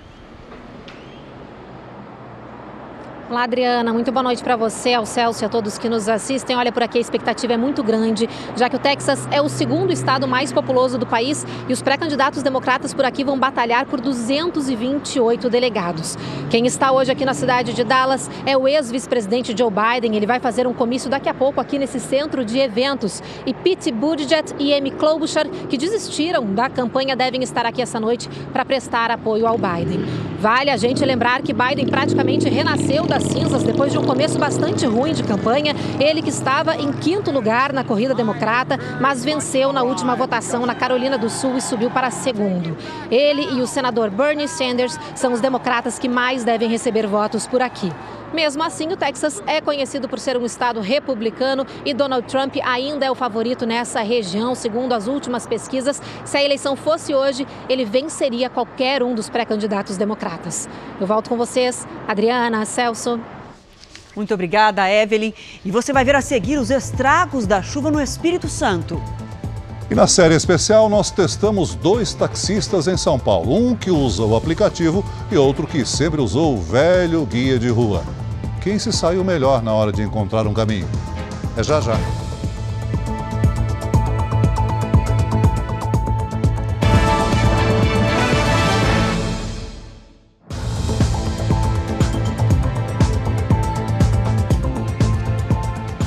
Olá, 3.33 3.45
Adriana. 3.45 3.91
Muito 3.91 4.11
boa 4.11 4.21
noite 4.21 4.43
para 4.43 4.55
você, 4.55 4.93
ao 4.93 5.07
Celso 5.07 5.43
e 5.43 5.45
a 5.47 5.49
todos 5.49 5.79
que 5.79 5.89
nos 5.89 6.07
assistem. 6.07 6.55
Olha, 6.55 6.71
por 6.71 6.83
aqui 6.83 6.99
a 6.99 7.01
expectativa 7.01 7.53
é 7.53 7.57
muito 7.57 7.81
grande, 7.81 8.29
já 8.55 8.69
que 8.69 8.75
o 8.75 8.79
Texas 8.79 9.27
é 9.31 9.41
o 9.41 9.49
segundo 9.49 9.91
estado 9.91 10.27
mais 10.27 10.53
populoso 10.53 10.99
do 10.99 11.07
país 11.07 11.43
e 11.67 11.73
os 11.73 11.81
pré-candidatos 11.81 12.43
democratas 12.43 12.93
por 12.93 13.03
aqui 13.03 13.23
vão 13.23 13.39
batalhar 13.39 13.87
por 13.87 13.99
228 13.99 15.49
delegados. 15.49 16.15
Quem 16.51 16.67
está 16.67 16.91
hoje 16.91 17.11
aqui 17.11 17.25
na 17.25 17.33
cidade 17.33 17.73
de 17.73 17.83
Dallas 17.83 18.29
é 18.45 18.55
o 18.55 18.67
ex-vice-presidente 18.67 19.57
Joe 19.57 19.71
Biden. 19.71 20.15
Ele 20.15 20.27
vai 20.27 20.39
fazer 20.39 20.67
um 20.67 20.73
comício 20.73 21.09
daqui 21.09 21.27
a 21.27 21.33
pouco 21.33 21.59
aqui 21.59 21.79
nesse 21.79 21.99
centro 21.99 22.45
de 22.45 22.59
eventos. 22.59 23.23
E 23.47 23.53
Pete 23.55 23.91
Buttigieg 23.91 24.53
e 24.59 24.75
Amy 24.75 24.91
Klobuchar, 24.91 25.49
que 25.67 25.75
desistiram 25.75 26.45
da 26.53 26.69
campanha, 26.69 27.15
devem 27.15 27.41
estar 27.41 27.65
aqui 27.65 27.81
essa 27.81 27.99
noite 27.99 28.29
para 28.51 28.63
prestar 28.63 29.09
apoio 29.09 29.47
ao 29.47 29.57
Biden. 29.57 30.05
Vale 30.39 30.69
a 30.69 30.75
gente 30.75 31.03
lembrar 31.05 31.41
que 31.41 31.53
Biden 31.53 31.87
praticamente 31.87 32.49
renasceu 32.49 33.07
das 33.23 33.31
cinzas 33.31 33.63
depois 33.63 33.91
de 33.91 33.97
um 33.97 34.03
começo 34.03 34.37
bastante 34.37 34.85
ruim 34.85 35.13
de 35.13 35.23
campanha. 35.23 35.73
Ele 35.99 36.21
que 36.21 36.29
estava 36.29 36.75
em 36.75 36.91
quinto 36.91 37.31
lugar 37.31 37.71
na 37.71 37.83
corrida 37.83 38.13
democrata, 38.13 38.77
mas 38.99 39.23
venceu 39.23 39.71
na 39.71 39.81
última 39.81 40.15
votação 40.15 40.65
na 40.65 40.75
Carolina 40.75 41.17
do 41.17 41.29
Sul 41.29 41.57
e 41.57 41.61
subiu 41.61 41.89
para 41.89 42.11
segundo. 42.11 42.75
Ele 43.09 43.41
e 43.53 43.61
o 43.61 43.67
senador 43.67 44.09
Bernie 44.09 44.47
Sanders 44.47 44.99
são 45.15 45.31
os 45.31 45.39
democratas 45.39 45.97
que 45.97 46.09
mais 46.09 46.43
devem 46.43 46.69
receber 46.69 47.07
votos 47.07 47.47
por 47.47 47.61
aqui. 47.61 47.91
Mesmo 48.33 48.63
assim, 48.63 48.87
o 48.87 48.97
Texas 48.97 49.43
é 49.45 49.61
conhecido 49.61 50.09
por 50.09 50.17
ser 50.17 50.35
um 50.35 50.45
estado 50.45 50.81
republicano 50.81 51.67
e 51.85 51.93
Donald 51.93 52.27
Trump 52.27 52.55
ainda 52.63 53.05
é 53.05 53.11
o 53.11 53.15
favorito 53.15 53.63
nessa 53.63 54.01
região, 54.01 54.55
segundo 54.55 54.93
as 54.93 55.07
últimas 55.07 55.45
pesquisas. 55.45 56.01
Se 56.25 56.37
a 56.37 56.43
eleição 56.43 56.75
fosse 56.75 57.13
hoje, 57.13 57.45
ele 57.69 57.85
venceria 57.85 58.49
qualquer 58.49 59.03
um 59.03 59.13
dos 59.13 59.29
pré-candidatos 59.29 59.97
democratas. 59.97 60.67
Eu 60.99 61.05
volto 61.05 61.29
com 61.29 61.37
vocês, 61.37 61.87
Adriana, 62.07 62.65
Celso. 62.65 63.19
Muito 64.15 64.33
obrigada, 64.33 64.89
Evelyn. 64.89 65.31
E 65.63 65.69
você 65.69 65.93
vai 65.93 66.03
ver 66.03 66.15
a 66.15 66.21
seguir 66.21 66.57
os 66.57 66.71
estragos 66.71 67.45
da 67.45 67.61
chuva 67.61 67.91
no 67.91 68.01
Espírito 68.01 68.47
Santo. 68.47 68.99
E 69.91 69.95
na 69.95 70.07
série 70.07 70.33
especial, 70.33 70.89
nós 70.89 71.11
testamos 71.11 71.75
dois 71.75 72.15
taxistas 72.15 72.87
em 72.87 72.97
São 72.97 73.19
Paulo. 73.19 73.55
Um 73.55 73.75
que 73.75 73.91
usa 73.91 74.23
o 74.23 74.35
aplicativo 74.35 75.05
e 75.31 75.37
outro 75.37 75.67
que 75.67 75.85
sempre 75.85 76.19
usou 76.19 76.55
o 76.55 76.61
velho 76.61 77.23
guia 77.27 77.59
de 77.59 77.69
rua. 77.69 78.03
Quem 78.63 78.79
se 78.79 78.93
saiu 78.93 79.25
melhor 79.25 79.61
na 79.61 79.73
hora 79.73 79.91
de 79.91 80.01
encontrar 80.01 80.47
um 80.47 80.53
caminho? 80.53 80.87
É 81.57 81.61
já 81.61 81.81
já. 81.81 81.99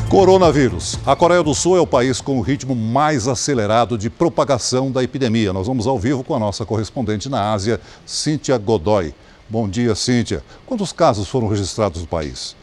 Coronavírus. 0.09 0.99
A 1.05 1.14
Coreia 1.14 1.42
do 1.42 1.55
Sul 1.55 1.77
é 1.77 1.81
o 1.83 1.87
país 1.87 2.23
com 2.23 2.38
o 2.38 2.40
ritmo 2.40 2.75
mais 2.75 3.29
acelerado 3.29 3.99
de 3.99 4.09
propagação 4.09 4.90
da 4.90 5.03
epidemia. 5.05 5.53
Nós 5.53 5.66
vamos 5.66 5.87
ao 5.87 5.99
vivo 5.99 6.25
com 6.25 6.35
a 6.35 6.38
nossa 6.38 6.64
correspondente 6.64 7.29
na 7.29 7.53
Ásia, 7.53 7.79
Cíntia 8.07 8.57
Godoy. 8.57 9.12
Bom 9.48 9.68
dia, 9.68 9.94
Cíntia. 9.94 10.42
Quantos 10.66 10.92
casos 10.92 11.28
foram 11.28 11.46
registrados 11.46 12.00
no 12.00 12.09
país? 12.09 12.56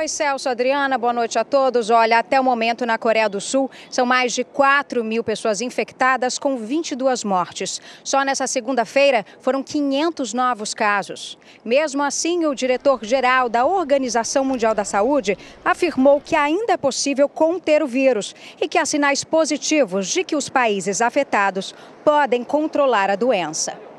Oi, 0.00 0.08
Celso, 0.08 0.48
Adriana, 0.48 0.96
boa 0.96 1.12
noite 1.12 1.38
a 1.38 1.44
todos. 1.44 1.90
Olha, 1.90 2.20
até 2.20 2.40
o 2.40 2.42
momento 2.42 2.86
na 2.86 2.96
Coreia 2.96 3.28
do 3.28 3.38
Sul 3.38 3.70
são 3.90 4.06
mais 4.06 4.32
de 4.32 4.42
4 4.44 5.04
mil 5.04 5.22
pessoas 5.22 5.60
infectadas 5.60 6.38
com 6.38 6.56
22 6.56 7.22
mortes. 7.22 7.82
Só 8.02 8.24
nessa 8.24 8.46
segunda-feira 8.46 9.26
foram 9.42 9.62
500 9.62 10.32
novos 10.32 10.72
casos. 10.72 11.36
Mesmo 11.62 12.02
assim, 12.02 12.46
o 12.46 12.54
diretor-geral 12.54 13.50
da 13.50 13.66
Organização 13.66 14.42
Mundial 14.42 14.74
da 14.74 14.86
Saúde 14.86 15.36
afirmou 15.62 16.18
que 16.18 16.34
ainda 16.34 16.72
é 16.72 16.78
possível 16.78 17.28
conter 17.28 17.82
o 17.82 17.86
vírus 17.86 18.34
e 18.58 18.66
que 18.66 18.78
há 18.78 18.86
sinais 18.86 19.22
positivos 19.22 20.08
de 20.08 20.24
que 20.24 20.34
os 20.34 20.48
países 20.48 21.02
afetados 21.02 21.74
podem 22.02 22.42
controlar 22.42 23.10
a 23.10 23.16
doença. 23.16 23.89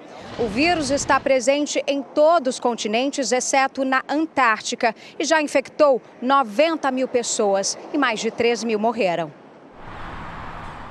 O 0.42 0.48
vírus 0.48 0.90
está 0.90 1.20
presente 1.20 1.84
em 1.86 2.02
todos 2.02 2.56
os 2.56 2.60
continentes, 2.60 3.32
exceto 3.32 3.86
na 3.86 4.04
Antártica, 4.10 4.96
e 5.20 5.24
já 5.24 5.40
infectou 5.40 6.02
90 6.20 6.90
mil 6.90 7.08
pessoas 7.08 7.78
e 7.94 7.98
mais 7.98 8.20
de 8.20 8.32
3 8.32 8.64
mil 8.64 8.80
morreram. 8.80 9.32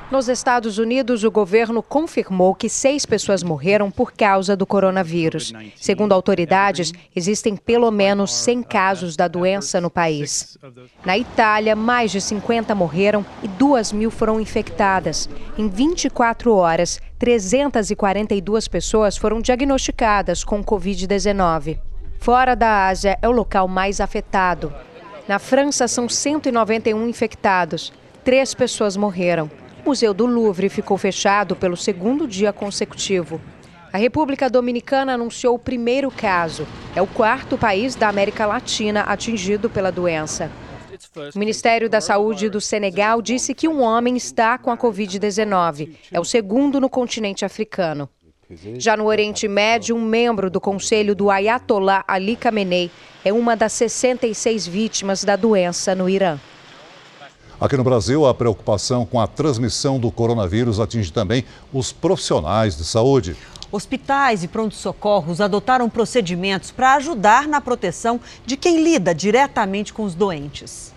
Nos 0.09 0.29
Estados 0.29 0.79
Unidos, 0.79 1.25
o 1.25 1.31
governo 1.33 1.83
confirmou 1.83 2.55
que 2.55 2.69
seis 2.69 3.05
pessoas 3.05 3.43
morreram 3.43 3.91
por 3.91 4.13
causa 4.13 4.57
do 4.57 4.67
coronavírus. 4.67 5.53
Segundo 5.77 6.13
autoridades, 6.13 6.93
existem 7.15 7.57
pelo 7.57 7.91
menos 7.91 8.33
100 8.33 8.63
casos 8.65 9.17
da 9.17 9.27
doença 9.27 9.81
no 9.81 9.91
país. 9.91 10.59
Na 11.05 11.19
Itália, 11.19 11.75
mais 11.75 12.13
de 12.13 12.21
50 12.21 12.73
morreram 12.75 13.27
e 13.43 13.49
2 13.49 13.93
mil 13.93 14.11
foram 14.13 14.41
infectadas. 14.41 15.29
Em 15.57 15.69
24 15.69 16.55
horas, 16.55 17.01
342 17.21 18.67
pessoas 18.67 19.15
foram 19.15 19.43
diagnosticadas 19.43 20.43
com 20.43 20.65
Covid-19. 20.65 21.79
Fora 22.19 22.57
da 22.57 22.87
Ásia, 22.89 23.19
é 23.21 23.29
o 23.29 23.31
local 23.31 23.69
mais 23.69 24.01
afetado. 24.01 24.73
Na 25.29 25.39
França, 25.39 25.87
são 25.87 26.09
191 26.09 27.07
infectados. 27.07 27.93
Três 28.25 28.55
pessoas 28.55 28.97
morreram. 28.97 29.51
O 29.85 29.91
Museu 29.91 30.15
do 30.15 30.25
Louvre 30.25 30.71
ficou 30.71 30.97
fechado 30.97 31.55
pelo 31.55 31.77
segundo 31.77 32.27
dia 32.27 32.55
consecutivo. 32.55 33.39
A 33.93 33.99
República 33.99 34.49
Dominicana 34.49 35.13
anunciou 35.13 35.57
o 35.57 35.59
primeiro 35.59 36.11
caso. 36.11 36.67
É 36.97 37.03
o 37.03 37.07
quarto 37.07 37.59
país 37.59 37.95
da 37.95 38.09
América 38.09 38.47
Latina 38.47 39.03
atingido 39.03 39.69
pela 39.69 39.93
doença. 39.93 40.51
O 41.35 41.39
Ministério 41.39 41.89
da 41.89 42.01
Saúde 42.01 42.49
do 42.49 42.61
Senegal 42.61 43.23
disse 43.23 43.55
que 43.55 43.69
um 43.69 43.81
homem 43.83 44.17
está 44.17 44.59
com 44.59 44.71
a 44.71 44.77
Covid-19. 44.77 45.97
É 46.13 46.21
o 46.21 46.25
segundo 46.25 46.81
no 46.81 46.89
continente 46.89 47.45
africano. 47.45 48.09
Já 48.77 48.97
no 48.97 49.07
Oriente 49.07 49.47
Médio, 49.47 49.95
um 49.95 50.05
membro 50.05 50.51
do 50.51 50.61
conselho 50.61 51.15
do 51.15 51.31
Ayatollah 51.31 52.05
Ali 52.07 52.37
Khamenei 52.37 52.91
é 53.25 53.33
uma 53.33 53.57
das 53.57 53.73
66 53.75 54.67
vítimas 54.67 55.23
da 55.23 55.37
doença 55.37 55.95
no 55.95 56.09
Irã. 56.09 56.39
Aqui 57.61 57.77
no 57.77 57.85
Brasil, 57.85 58.27
a 58.27 58.35
preocupação 58.35 59.05
com 59.05 59.21
a 59.21 59.27
transmissão 59.27 60.01
do 60.01 60.11
coronavírus 60.11 60.81
atinge 60.81 61.13
também 61.13 61.45
os 61.73 61.93
profissionais 61.93 62.77
de 62.77 62.85
saúde. 62.85 63.37
Hospitais 63.73 64.43
e 64.43 64.49
prontos-socorros 64.49 65.41
adotaram 65.41 65.89
procedimentos 65.89 66.73
para 66.73 66.95
ajudar 66.95 67.47
na 67.47 67.61
proteção 67.61 68.21
de 68.45 68.57
quem 68.57 68.83
lida 68.83 69.15
diretamente 69.15 69.93
com 69.93 70.03
os 70.03 70.13
doentes. 70.13 70.93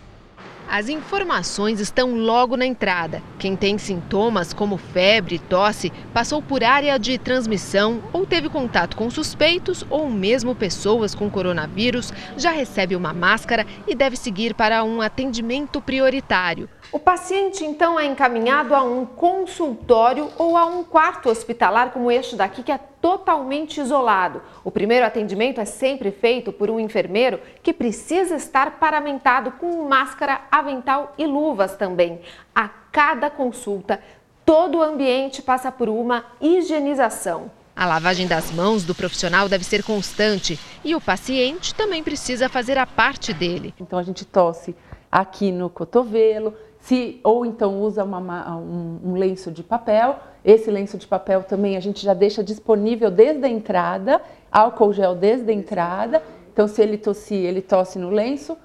As 0.68 0.90
informações 0.90 1.80
estão 1.80 2.16
logo 2.16 2.58
na 2.58 2.66
entrada. 2.66 3.22
Quem 3.38 3.56
tem 3.56 3.78
sintomas 3.78 4.54
como 4.54 4.78
febre, 4.78 5.38
tosse, 5.38 5.92
passou 6.12 6.42
por 6.42 6.64
área 6.64 6.98
de 6.98 7.16
transmissão 7.20 8.02
ou 8.12 8.26
teve 8.26 8.50
contato 8.50 8.98
com 8.98 9.08
suspeitos 9.08 9.86
ou 9.88 10.10
mesmo 10.10 10.56
pessoas 10.56 11.14
com 11.14 11.30
coronavírus 11.30 12.12
já 12.36 12.50
recebe 12.50 12.96
uma 12.96 13.14
máscara 13.14 13.68
e 13.88 13.94
deve 13.94 14.16
seguir 14.16 14.56
para 14.56 14.84
um 14.84 15.00
atendimento 15.00 15.80
prioritário. 15.80 16.68
O 16.94 17.00
paciente 17.00 17.66
então 17.66 18.00
é 18.00 18.06
encaminhado 18.06 18.76
a 18.76 18.84
um 18.84 19.04
consultório 19.04 20.30
ou 20.38 20.56
a 20.56 20.68
um 20.68 20.84
quarto 20.84 21.28
hospitalar 21.28 21.90
como 21.90 22.12
este 22.12 22.36
daqui 22.36 22.62
que 22.62 22.72
é 22.72 22.78
totalmente 22.78 23.82
isolado. 23.82 24.44
O 24.64 24.70
primeiro 24.70 25.04
atendimento 25.04 25.60
é 25.60 25.66
sempre 25.66 26.12
feito 26.12 26.54
por 26.54 26.70
um 26.70 26.80
enfermeiro 26.80 27.40
que 27.64 27.74
precisa 27.74 28.36
estar 28.36 28.78
paramentado 28.78 29.54
com 29.54 29.90
máscara, 29.90 30.42
avental 30.52 31.16
e 31.18 31.26
luvas 31.26 31.76
também. 31.76 32.22
A 32.54 32.70
cada 32.70 33.28
consulta, 33.28 34.00
todo 34.46 34.78
o 34.78 34.84
ambiente 34.84 35.42
passa 35.42 35.72
por 35.72 35.90
uma 35.90 36.24
higienização. 36.40 37.50
A 37.76 37.88
lavagem 37.88 38.28
das 38.28 38.52
mãos 38.52 38.84
do 38.84 38.94
profissional 38.94 39.50
deve 39.50 39.64
ser 39.64 39.82
constante 39.82 40.60
e 40.84 40.94
o 40.94 41.02
paciente 41.02 41.74
também 41.74 42.04
precisa 42.04 42.48
fazer 42.48 42.78
a 42.78 42.86
parte 42.86 43.34
dele. 43.34 43.74
Então 43.80 43.98
a 43.98 44.04
gente 44.04 44.24
tosse 44.24 44.76
aqui 45.12 45.52
no 45.52 45.70
cotovelo, 45.70 46.56
se 46.84 47.22
ou 47.24 47.46
então 47.46 47.82
usa 47.82 48.04
uma, 48.04 48.58
um, 48.58 49.00
um, 49.06 49.14
lenço 49.16 49.50
de 49.50 49.64
papel. 49.64 50.20
Esse 50.44 50.70
lenço 50.70 50.98
de 50.98 51.08
papel 51.08 51.42
também 51.44 51.78
a 51.78 51.80
gente 51.80 52.04
já 52.04 52.14
deixa 52.14 52.44
disponível 52.44 53.10
desde 53.10 53.46
a 53.46 53.50
entrada, 53.50 54.22
álcool 54.52 54.92
gel 54.92 55.16
desde 55.16 55.50
a 55.50 55.54
entrada. 55.54 56.22
Então, 56.52 56.68
se 56.68 56.82
ele 56.82 56.98
tossir, 56.98 57.38
ele 57.38 57.62
tosse 57.62 57.98
no 57.98 58.10
lenço 58.10 58.58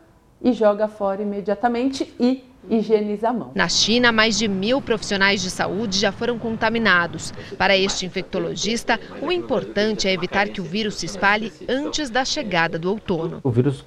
e 0.42 0.52
joga 0.52 0.88
fora 0.88 1.22
imediatamente 1.22 2.12
e 2.18 2.44
higieniza 2.68 3.28
a 3.28 3.33
mão. 3.33 3.52
Na 3.54 3.68
China, 3.68 4.11
mais 4.11 4.37
de 4.37 4.48
mil 4.48 4.83
profissionais 4.83 5.40
de 5.40 5.48
saúde 5.48 5.96
já 5.96 6.11
foram 6.11 6.40
contaminados. 6.40 7.33
Para 7.57 7.76
este 7.76 8.04
infectologista, 8.04 8.98
o 9.22 9.31
importante 9.31 10.09
é 10.09 10.12
evitar 10.12 10.48
que 10.48 10.61
o 10.61 10.64
vírus 10.64 10.96
se 10.96 11.07
espalhe 11.07 11.52
antes 11.68 12.11
da 12.11 12.24
chegada 12.24 12.81
do 12.81 12.90
outono. 12.90 13.40
O 13.44 13.50
vírus 13.50 13.85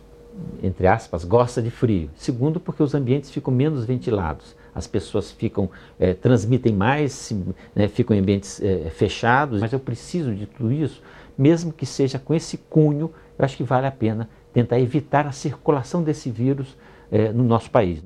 entre 0.62 0.88
aspas, 0.88 1.24
gosta 1.24 1.62
de 1.62 1.70
frio. 1.72 2.10
Segundo, 2.16 2.60
porque 2.60 2.84
os 2.84 2.94
ambientes 2.94 3.30
ficam 3.30 3.54
menos 3.54 3.86
ventilados. 3.86 4.56
As 4.74 4.88
pessoas 4.88 5.32
ficam, 5.32 5.70
é, 6.00 6.14
transmitem 6.14 6.74
mais, 6.74 7.32
né, 7.76 7.88
ficam 7.88 8.16
em 8.16 8.20
ambientes 8.20 8.62
é, 8.62 8.90
fechados. 8.90 9.60
Mas 9.60 9.74
eu 9.74 9.80
preciso 9.80 10.34
de 10.34 10.46
tudo 10.46 10.72
isso, 10.72 11.02
mesmo 11.38 11.74
que 11.74 11.86
seja 11.86 12.20
com 12.20 12.34
esse 12.34 12.58
cunho, 12.58 13.12
eu 13.38 13.46
acho 13.46 13.58
que 13.58 13.64
vale 13.64 13.88
a 13.88 13.92
pena 13.92 14.30
tentar 14.54 14.80
evitar 14.80 15.26
a 15.28 15.32
circulação 15.32 16.04
desse 16.04 16.30
vírus 16.30 16.78
é, 17.12 17.32
no 17.32 17.44
nosso 17.44 17.70
país. 17.70 18.02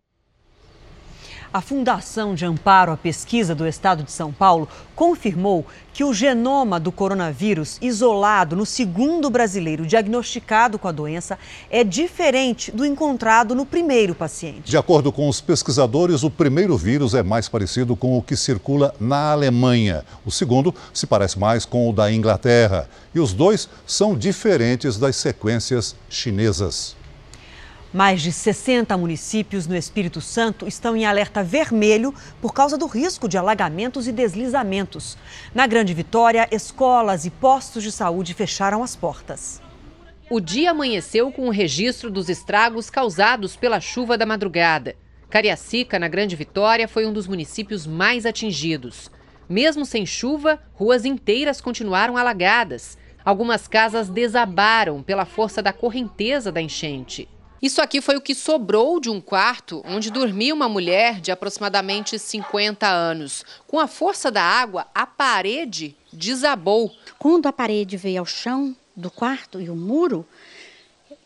A 1.56 1.62
Fundação 1.62 2.36
de 2.36 2.46
Amparo 2.46 2.92
à 2.92 2.98
Pesquisa 2.98 3.56
do 3.56 3.66
Estado 3.66 4.04
de 4.04 4.12
São 4.12 4.30
Paulo 4.30 4.68
confirmou 4.94 5.66
que 5.94 6.04
o 6.04 6.14
genoma 6.14 6.78
do 6.82 6.92
coronavírus 6.92 7.78
isolado 7.82 8.58
no 8.58 8.66
segundo 8.66 9.30
brasileiro 9.30 9.88
diagnosticado 9.88 10.78
com 10.78 10.90
a 10.90 10.92
doença 10.92 11.40
é 11.70 11.82
diferente 11.82 12.74
do 12.74 12.86
encontrado 12.86 13.56
no 13.56 13.66
primeiro 13.66 14.14
paciente. 14.14 14.70
De 14.70 14.76
acordo 14.76 15.14
com 15.14 15.30
os 15.30 15.40
pesquisadores, 15.40 16.24
o 16.24 16.30
primeiro 16.30 16.76
vírus 16.76 17.14
é 17.14 17.24
mais 17.24 17.48
parecido 17.48 17.96
com 17.96 18.18
o 18.18 18.22
que 18.22 18.36
circula 18.36 18.94
na 19.00 19.32
Alemanha. 19.32 20.04
O 20.26 20.32
segundo 20.32 20.76
se 20.94 21.08
parece 21.08 21.40
mais 21.40 21.64
com 21.64 21.90
o 21.90 21.94
da 21.94 22.12
Inglaterra. 22.12 22.90
E 23.14 23.20
os 23.22 23.32
dois 23.32 23.70
são 23.88 24.14
diferentes 24.14 24.98
das 24.98 25.16
sequências 25.16 25.96
chinesas. 26.10 26.98
Mais 27.96 28.22
de 28.22 28.30
60 28.30 28.98
municípios 28.98 29.68
no 29.68 29.74
Espírito 29.74 30.20
Santo 30.20 30.68
estão 30.68 30.98
em 30.98 31.06
alerta 31.06 31.42
vermelho 31.42 32.14
por 32.42 32.54
causa 32.54 32.78
do 32.78 32.88
risco 32.88 33.26
de 33.26 33.38
alagamentos 33.38 34.06
e 34.06 34.12
deslizamentos. 34.12 35.18
Na 35.54 35.66
Grande 35.66 35.94
Vitória, 35.94 36.46
escolas 36.52 37.26
e 37.26 37.30
postos 37.30 37.82
de 37.82 37.94
saúde 37.94 38.34
fecharam 38.34 38.84
as 38.84 38.98
portas. 38.98 39.62
O 40.30 40.42
dia 40.42 40.72
amanheceu 40.72 41.32
com 41.32 41.48
o 41.48 41.52
registro 41.52 42.12
dos 42.12 42.28
estragos 42.28 42.90
causados 42.90 43.56
pela 43.56 43.80
chuva 43.80 44.18
da 44.18 44.26
madrugada. 44.26 44.98
Cariacica, 45.30 45.98
na 45.98 46.10
Grande 46.10 46.36
Vitória, 46.36 46.90
foi 46.90 47.06
um 47.06 47.14
dos 47.14 47.30
municípios 47.30 47.88
mais 47.88 48.26
atingidos. 48.26 49.10
Mesmo 49.48 49.86
sem 49.86 50.06
chuva, 50.06 50.62
ruas 50.74 51.06
inteiras 51.06 51.62
continuaram 51.62 52.18
alagadas. 52.18 52.98
Algumas 53.24 53.70
casas 53.70 54.10
desabaram 54.10 55.02
pela 55.02 55.24
força 55.24 55.64
da 55.64 55.72
correnteza 55.72 56.52
da 56.52 56.62
enchente. 56.62 57.30
Isso 57.66 57.82
aqui 57.82 58.00
foi 58.00 58.16
o 58.16 58.22
que 58.22 58.36
sobrou 58.36 59.00
de 59.00 59.10
um 59.10 59.20
quarto 59.20 59.82
onde 59.88 60.12
dormia 60.12 60.54
uma 60.54 60.70
mulher 60.70 61.20
de 61.20 61.32
aproximadamente 61.32 62.20
50 62.20 62.86
anos. 62.86 63.44
Com 63.66 63.80
a 63.80 63.88
força 63.88 64.30
da 64.30 64.44
água, 64.44 64.86
a 64.94 65.08
parede 65.08 65.96
desabou. 66.14 66.92
Quando 67.18 67.48
a 67.48 67.52
parede 67.52 67.98
veio 67.98 68.20
ao 68.20 68.26
chão 68.28 68.76
do 68.96 69.10
quarto 69.10 69.60
e 69.60 69.68
o 69.68 69.76
muro, 69.76 70.24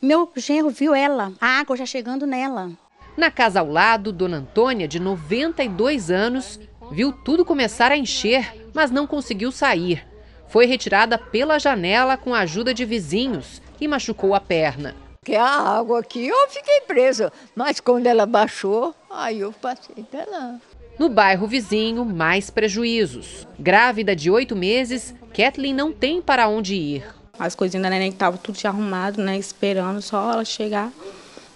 meu 0.02 0.32
genro 0.38 0.69
viu 0.69 0.95
ela, 0.95 1.34
a 1.41 1.60
água 1.60 1.75
já 1.75 1.86
chegando 1.86 2.25
nela. 2.25 2.71
Na 3.17 3.30
casa 3.30 3.60
ao 3.60 3.69
lado, 3.69 4.13
Dona 4.13 4.38
Antônia, 4.38 4.88
de 4.88 4.97
92 4.97 6.10
anos, 6.10 6.58
viu 6.89 7.12
tudo 7.12 7.43
começar 7.43 7.91
a 7.91 7.97
encher, 7.97 8.65
mas 8.73 8.89
não 8.89 9.06
conseguiu 9.06 9.52
sair. 9.52 10.08
Foi 10.47 10.65
retirada 10.65 11.17
pela 11.17 11.60
janela 11.60 12.15
com 12.15 12.34
a 12.34 12.39
ajuda 12.39 12.73
de 12.73 12.86
vizinhos 12.86 13.62
e 13.82 13.89
machucou 13.89 14.34
a 14.34 14.39
perna. 14.39 15.08
Porque 15.29 15.37
a 15.37 15.77
água 15.77 15.99
aqui 15.99 16.27
eu 16.27 16.49
fiquei 16.49 16.81
presa, 16.87 17.31
mas 17.55 17.79
quando 17.79 18.07
ela 18.07 18.25
baixou, 18.25 18.95
aí 19.11 19.41
eu 19.41 19.53
passei 19.53 20.03
para 20.09 20.25
lá. 20.25 20.59
No 20.97 21.07
bairro 21.07 21.45
vizinho, 21.45 22.03
mais 22.03 22.49
prejuízos. 22.49 23.47
Grávida 23.59 24.15
de 24.15 24.31
oito 24.31 24.55
meses, 24.55 25.13
Kathleen 25.31 25.75
não 25.75 25.91
tem 25.91 26.19
para 26.19 26.47
onde 26.47 26.73
ir. 26.73 27.05
As 27.37 27.53
coisinhas 27.53 27.83
da 27.83 27.91
neném 27.91 28.09
estavam 28.09 28.39
tudo 28.39 28.57
arrumado, 28.65 29.21
né? 29.21 29.37
Esperando 29.37 30.01
só 30.01 30.33
ela 30.33 30.43
chegar, 30.43 30.91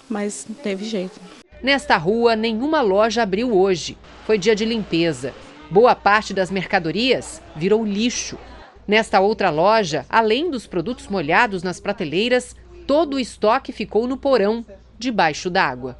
mas 0.08 0.46
não 0.48 0.56
teve 0.56 0.86
jeito. 0.86 1.20
Nesta 1.60 1.98
rua, 1.98 2.36
nenhuma 2.36 2.80
loja 2.80 3.24
abriu 3.24 3.58
hoje. 3.58 3.98
Foi 4.28 4.38
dia 4.38 4.56
de 4.56 4.66
limpeza. 4.66 5.34
Boa 5.72 5.96
parte 5.96 6.32
das 6.32 6.52
mercadorias 6.52 7.42
virou 7.56 7.84
lixo. 7.84 8.38
Nesta 8.88 9.20
outra 9.20 9.50
loja, 9.50 10.06
além 10.10 10.52
dos 10.52 10.68
produtos 10.68 11.08
molhados 11.08 11.64
nas 11.64 11.80
prateleiras, 11.80 12.56
Todo 12.86 13.16
o 13.16 13.20
estoque 13.20 13.72
ficou 13.72 14.08
no 14.08 14.18
porão, 14.18 14.66
debaixo 15.00 15.50
d'água. 15.50 15.98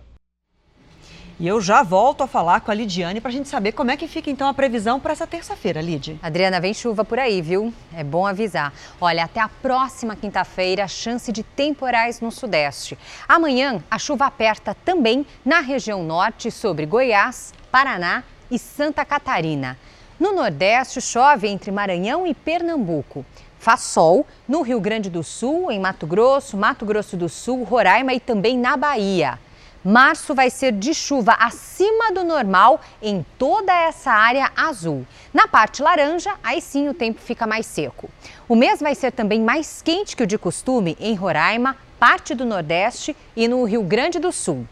E 1.40 1.48
eu 1.48 1.60
já 1.60 1.82
volto 1.82 2.22
a 2.22 2.28
falar 2.28 2.62
com 2.62 2.72
a 2.72 2.74
Lidiane 2.74 3.20
para 3.20 3.30
a 3.30 3.34
gente 3.34 3.50
saber 3.50 3.72
como 3.72 3.90
é 3.90 3.98
que 3.98 4.08
fica 4.08 4.30
então 4.30 4.48
a 4.48 4.54
previsão 4.54 5.00
para 5.00 5.14
essa 5.14 5.26
terça-feira, 5.26 5.82
Lid. 5.82 6.20
Adriana, 6.22 6.60
vem 6.60 6.74
chuva 6.74 7.04
por 7.04 7.18
aí, 7.18 7.42
viu? 7.42 7.74
É 7.96 8.04
bom 8.04 8.28
avisar. 8.28 8.74
Olha, 9.02 9.24
até 9.24 9.40
a 9.40 9.50
próxima 9.50 10.16
quinta-feira, 10.16 10.88
chance 10.88 11.32
de 11.32 11.42
temporais 11.42 12.22
no 12.22 12.32
sudeste. 12.32 12.98
Amanhã, 13.28 13.84
a 13.90 13.98
chuva 13.98 14.26
aperta 14.26 14.76
também 14.86 15.26
na 15.44 15.60
região 15.60 16.04
norte 16.04 16.52
sobre 16.52 16.86
Goiás, 16.86 17.54
Paraná 17.72 18.24
e 18.52 18.60
Santa 18.60 19.04
Catarina. 19.04 19.78
No 20.20 20.34
nordeste, 20.34 21.02
chove 21.02 21.48
entre 21.48 21.72
Maranhão 21.72 22.28
e 22.28 22.34
Pernambuco. 22.34 23.26
Faz 23.64 23.80
sol 23.80 24.28
no 24.46 24.62
Rio 24.62 24.82
Grande 24.82 25.10
do 25.10 25.24
Sul, 25.24 25.72
em 25.72 25.80
Mato 25.80 26.06
Grosso, 26.06 26.58
Mato 26.58 26.86
Grosso 26.86 27.16
do 27.16 27.30
Sul, 27.30 27.64
Roraima 27.64 28.14
e 28.14 28.20
também 28.20 28.58
na 28.58 28.76
Bahia. 28.76 29.40
Março 29.82 30.36
vai 30.36 30.50
ser 30.50 30.74
de 30.74 30.94
chuva 30.94 31.32
acima 31.40 32.12
do 32.12 32.26
normal 32.26 32.82
em 33.02 33.26
toda 33.40 33.72
essa 33.74 34.12
área 34.12 34.52
azul. 34.54 35.08
Na 35.34 35.48
parte 35.48 35.82
laranja, 35.82 36.34
aí 36.44 36.60
sim 36.60 36.90
o 36.90 36.94
tempo 36.94 37.22
fica 37.22 37.48
mais 37.48 37.66
seco. 37.66 38.10
O 38.50 38.56
mês 38.56 38.82
vai 38.82 38.96
ser 38.96 39.14
também 39.14 39.40
mais 39.40 39.82
quente 39.82 40.14
que 40.14 40.24
o 40.24 40.28
de 40.28 40.38
costume 40.38 40.98
em 41.00 41.16
Roraima, 41.16 41.78
parte 41.98 42.36
do 42.36 42.44
Nordeste 42.44 43.16
e 43.34 43.48
no 43.48 43.64
Rio 43.64 43.84
Grande 43.84 44.20
do 44.20 44.34
Sul. 44.34 44.68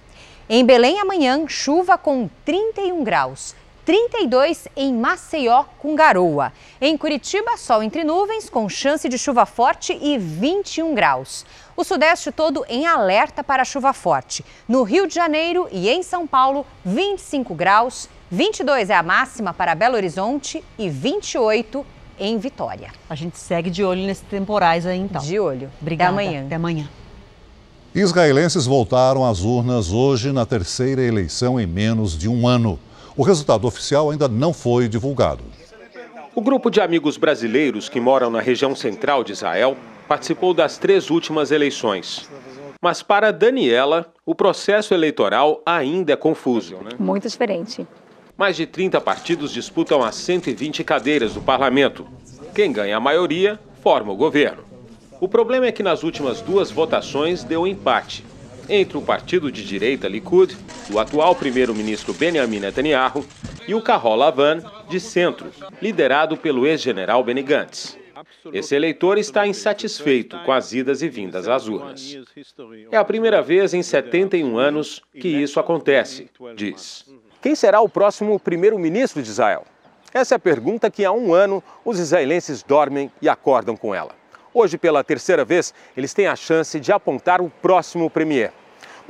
Em 0.50 0.66
Belém, 0.66 1.00
amanhã, 1.00 1.48
chuva 1.48 1.98
com 1.98 2.30
31 2.44 3.06
graus. 3.06 3.56
32 3.92 4.70
em 4.74 4.94
Maceió, 4.94 5.66
com 5.78 5.94
garoa. 5.96 6.54
Em 6.80 6.98
Curitiba, 6.98 7.58
sol 7.58 7.84
entre 7.84 8.06
nuvens, 8.06 8.50
com 8.50 8.70
chance 8.70 9.10
de 9.10 9.18
chuva 9.18 9.46
forte 9.46 9.92
e 10.02 10.18
21 10.18 10.96
graus. 10.96 11.46
O 11.76 11.84
Sudeste 11.84 12.32
todo 12.32 12.64
em 12.70 12.88
alerta 12.88 13.44
para 13.44 13.66
chuva 13.66 13.92
forte. 13.92 14.46
No 14.66 14.84
Rio 14.84 15.06
de 15.06 15.14
Janeiro 15.14 15.68
e 15.74 15.90
em 15.90 16.04
São 16.04 16.26
Paulo, 16.26 16.66
25 16.86 17.54
graus. 17.54 18.08
22 18.32 18.90
é 18.90 18.96
a 18.96 19.04
máxima 19.04 19.54
para 19.54 19.76
Belo 19.76 19.98
Horizonte 19.98 20.64
e 20.80 20.90
28 20.90 21.86
em 22.18 22.38
Vitória. 22.38 22.94
A 23.10 23.16
gente 23.16 23.38
segue 23.38 23.70
de 23.70 23.84
olho 23.84 24.04
nesses 24.06 24.24
temporais 24.24 24.86
aí, 24.86 25.00
então. 25.00 25.22
De 25.22 25.38
olho. 25.38 25.70
Obrigada. 25.82 26.14
Até 26.14 26.24
amanhã. 26.24 26.46
Até 26.46 26.56
amanhã. 26.56 26.90
Israelenses 27.94 28.66
voltaram 28.66 29.26
às 29.26 29.42
urnas 29.42 29.92
hoje 29.92 30.32
na 30.32 30.46
terceira 30.46 31.02
eleição 31.02 31.60
em 31.60 31.68
menos 31.68 32.18
de 32.18 32.30
um 32.30 32.48
ano. 32.48 32.80
O 33.16 33.24
resultado 33.24 33.68
oficial 33.68 34.10
ainda 34.10 34.28
não 34.28 34.54
foi 34.54 34.88
divulgado. 34.88 35.44
O 36.34 36.42
grupo 36.42 36.70
de 36.70 36.80
amigos 36.80 37.18
brasileiros 37.18 37.90
que 37.90 38.00
moram 38.00 38.30
na 38.30 38.40
região 38.40 38.74
central 38.74 39.24
de 39.24 39.34
Israel 39.34 39.76
participou 40.08 40.54
das 40.54 40.78
três 40.78 41.10
últimas 41.10 41.52
eleições. 41.52 42.30
Mas 42.82 43.04
para 43.04 43.32
Daniela, 43.32 44.14
o 44.26 44.34
processo 44.34 44.94
eleitoral 44.94 45.62
ainda 45.66 46.14
é 46.14 46.16
confuso. 46.16 46.78
Muito 46.98 47.28
diferente. 47.28 47.86
Mais 48.38 48.56
de 48.56 48.66
30 48.66 49.00
partidos 49.02 49.52
disputam 49.52 50.02
as 50.02 50.16
120 50.16 50.84
cadeiras 50.84 51.34
do 51.34 51.42
parlamento. 51.42 52.08
Quem 52.56 52.72
ganha 52.72 52.96
a 52.96 53.00
maioria 53.00 53.60
forma 53.84 54.12
o 54.14 54.16
governo. 54.16 54.64
O 55.20 55.28
problema 55.28 55.66
é 55.66 55.72
que 55.72 55.84
nas 55.84 56.02
últimas 56.02 56.42
duas 56.42 56.72
votações 56.72 57.44
deu 57.44 57.68
empate 57.68 58.24
entre 58.72 58.98
o 58.98 59.02
partido 59.02 59.52
de 59.52 59.66
direita 59.66 60.08
Likud, 60.08 60.58
do 60.90 60.98
atual 60.98 61.36
primeiro-ministro 61.36 62.14
Benjamin 62.14 62.62
Netanyahu, 62.62 63.26
e 63.68 63.76
o 63.76 63.82
Carol 63.82 64.16
Lavan, 64.16 64.64
de 64.90 64.98
centro, 64.98 65.52
liderado 65.82 66.38
pelo 66.38 66.66
ex-general 66.66 67.22
Benny 67.22 67.44
Gantz. 67.44 68.00
Esse 68.54 68.74
eleitor 68.74 69.18
está 69.18 69.46
insatisfeito 69.46 70.40
com 70.46 70.54
as 70.54 70.72
idas 70.72 71.02
e 71.02 71.10
vindas 71.10 71.50
às 71.50 71.68
urnas. 71.68 72.18
É 72.90 72.96
a 72.96 73.04
primeira 73.04 73.42
vez 73.42 73.74
em 73.74 73.84
71 73.84 74.58
anos 74.58 75.02
que 75.12 75.28
isso 75.28 75.60
acontece, 75.60 76.30
diz. 76.56 77.06
Quem 77.42 77.56
será 77.56 77.82
o 77.82 77.90
próximo 77.90 78.40
primeiro-ministro 78.40 79.22
de 79.22 79.30
Israel? 79.30 79.66
Essa 80.14 80.36
é 80.36 80.38
a 80.38 80.40
pergunta 80.40 80.90
que 80.90 81.04
há 81.04 81.12
um 81.12 81.34
ano 81.34 81.62
os 81.84 82.00
israelenses 82.00 82.64
dormem 82.64 83.12
e 83.22 83.28
acordam 83.28 83.76
com 83.76 83.94
ela. 83.94 84.16
Hoje, 84.54 84.78
pela 84.78 85.04
terceira 85.04 85.44
vez, 85.44 85.74
eles 85.96 86.14
têm 86.14 86.28
a 86.28 86.36
chance 86.36 86.80
de 86.80 86.92
apontar 86.92 87.42
o 87.42 87.50
próximo 87.50 88.10
premier. 88.10 88.52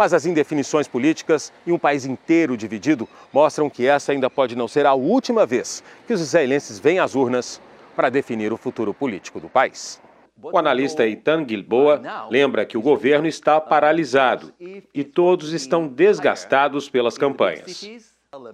Mas 0.01 0.15
as 0.15 0.25
indefinições 0.25 0.87
políticas 0.87 1.53
e 1.63 1.71
um 1.71 1.77
país 1.77 2.05
inteiro 2.05 2.57
dividido 2.57 3.07
mostram 3.31 3.69
que 3.69 3.85
essa 3.85 4.11
ainda 4.11 4.31
pode 4.31 4.55
não 4.55 4.67
ser 4.67 4.87
a 4.87 4.95
última 4.95 5.45
vez 5.45 5.83
que 6.07 6.13
os 6.13 6.19
israelenses 6.19 6.79
vêm 6.79 6.97
às 6.97 7.13
urnas 7.13 7.61
para 7.95 8.09
definir 8.09 8.51
o 8.51 8.57
futuro 8.57 8.95
político 8.95 9.39
do 9.39 9.47
país. 9.47 10.01
O 10.41 10.57
analista 10.57 11.05
Eitan 11.05 11.47
Gilboa 11.47 12.01
lembra 12.31 12.65
que 12.65 12.79
o 12.79 12.81
governo 12.81 13.27
está 13.27 13.61
paralisado 13.61 14.51
e 14.91 15.03
todos 15.03 15.53
estão 15.53 15.87
desgastados 15.87 16.89
pelas 16.89 17.15
campanhas. 17.15 17.87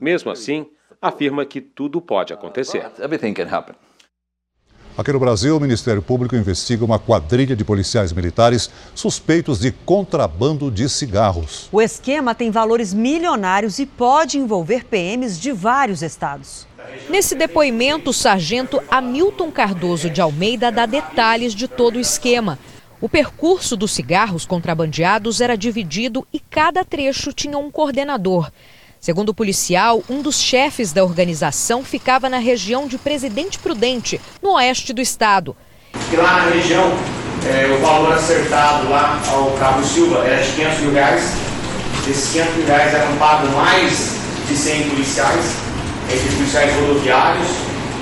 Mesmo 0.01 0.29
assim, 0.29 0.69
afirma 1.01 1.45
que 1.45 1.61
tudo 1.61 2.01
pode 2.01 2.33
acontecer. 2.33 2.85
Aqui 4.97 5.13
no 5.13 5.19
Brasil, 5.19 5.55
o 5.55 5.59
Ministério 5.59 6.01
Público 6.01 6.35
investiga 6.35 6.83
uma 6.83 6.97
quadrilha 6.97 7.55
de 7.55 7.63
policiais 7.63 8.11
militares 8.11 8.67
suspeitos 8.95 9.59
de 9.59 9.71
contrabando 9.71 10.71
de 10.71 10.89
cigarros. 10.89 11.69
O 11.71 11.79
esquema 11.79 12.33
tem 12.33 12.49
valores 12.49 12.95
milionários 12.95 13.77
e 13.77 13.85
pode 13.85 14.39
envolver 14.39 14.85
PMs 14.85 15.39
de 15.39 15.51
vários 15.51 16.01
estados. 16.01 16.65
Nesse 17.11 17.35
depoimento, 17.35 18.09
o 18.09 18.13
sargento 18.13 18.81
Hamilton 18.89 19.51
Cardoso 19.51 20.09
de 20.09 20.19
Almeida 20.19 20.71
dá 20.71 20.87
detalhes 20.87 21.53
de 21.53 21.67
todo 21.67 21.97
o 21.97 22.01
esquema. 22.01 22.57
O 22.99 23.07
percurso 23.07 23.77
dos 23.77 23.91
cigarros 23.91 24.47
contrabandeados 24.47 25.41
era 25.41 25.55
dividido 25.55 26.25
e 26.33 26.39
cada 26.39 26.83
trecho 26.83 27.31
tinha 27.31 27.59
um 27.59 27.69
coordenador. 27.69 28.51
Segundo 29.07 29.29
o 29.29 29.33
policial, 29.33 30.03
um 30.09 30.21
dos 30.21 30.37
chefes 30.37 30.91
da 30.91 31.01
organização 31.01 31.81
ficava 31.81 32.27
na 32.27 32.39
região 32.39 32.89
de 32.89 32.97
Presidente 32.97 33.57
Prudente, 33.57 34.19
no 34.43 34.55
oeste 34.55 34.91
do 34.91 34.99
estado. 34.99 35.55
E 36.11 36.15
lá 36.17 36.43
na 36.43 36.49
região, 36.51 36.91
é, 37.45 37.73
o 37.73 37.81
valor 37.81 38.11
acertado 38.11 38.89
lá 38.89 39.17
ao 39.31 39.51
Cabo 39.51 39.81
Silva 39.81 40.25
era 40.27 40.43
de 40.43 40.51
500 40.51 40.79
mil 40.79 40.91
reais. 40.91 41.23
Esses 42.05 42.33
500 42.33 42.55
mil 42.57 42.67
reais 42.67 42.93
eram 42.93 43.15
pagos 43.15 43.49
mais 43.51 44.11
de 44.45 44.53
100 44.53 44.89
policiais, 44.89 45.55
entre 46.11 46.35
policiais 46.35 46.75
rodoviários 46.75 47.47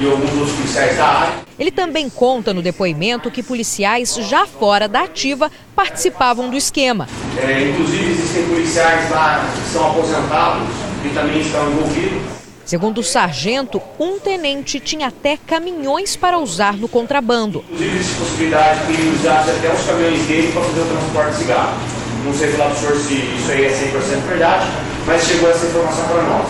e 0.02 0.10
alguns 0.10 0.32
dos 0.32 0.52
policiais 0.54 0.98
da 0.98 1.06
área. 1.06 1.34
Ele 1.60 1.70
também 1.70 2.10
conta 2.10 2.52
no 2.52 2.64
depoimento 2.64 3.30
que 3.30 3.44
policiais 3.44 4.16
já 4.16 4.48
fora 4.48 4.88
da 4.88 5.04
ativa 5.04 5.52
participavam 5.76 6.50
do 6.50 6.58
esquema. 6.58 7.08
É, 7.38 7.70
inclusive, 7.70 8.12
existem 8.12 8.44
policiais 8.48 9.08
lá 9.12 9.48
que 9.54 9.72
são 9.72 9.92
aposentados 9.92 10.85
e 11.06 11.14
também 11.14 11.42
estão 11.42 11.72
envolvidos. 11.72 12.46
Segundo 12.66 12.98
o 12.98 13.04
sargento, 13.04 13.80
um 14.00 14.20
tenente 14.20 14.80
tinha 14.80 15.08
até 15.08 15.38
caminhões 15.38 16.16
para 16.16 16.40
usar 16.40 16.74
no 16.74 16.88
contrabando. 16.88 17.64
Inclusive, 17.70 17.96
existe 17.96 18.16
possibilidade 18.16 18.88
de 18.88 18.94
ele 18.94 19.16
usasse 19.16 19.52
até 19.52 19.72
os 19.72 19.86
caminhões 19.86 20.26
dele 20.26 20.52
para 20.52 20.64
fazer 20.64 20.82
o 20.82 20.86
transporte 20.86 21.32
de 21.32 21.38
cigarro. 21.38 21.78
Não 22.26 22.34
sei 22.34 22.52
falar 22.54 22.72
para 22.72 22.76
o 22.76 22.80
senhor 22.80 22.96
se 22.98 23.14
isso 23.14 23.52
aí 23.52 23.66
é 23.66 23.70
100% 23.70 24.28
verdade, 24.28 24.66
mas 25.06 25.24
chegou 25.28 25.48
essa 25.52 25.68
informação 25.68 26.08
para 26.08 26.24
nós. 26.24 26.48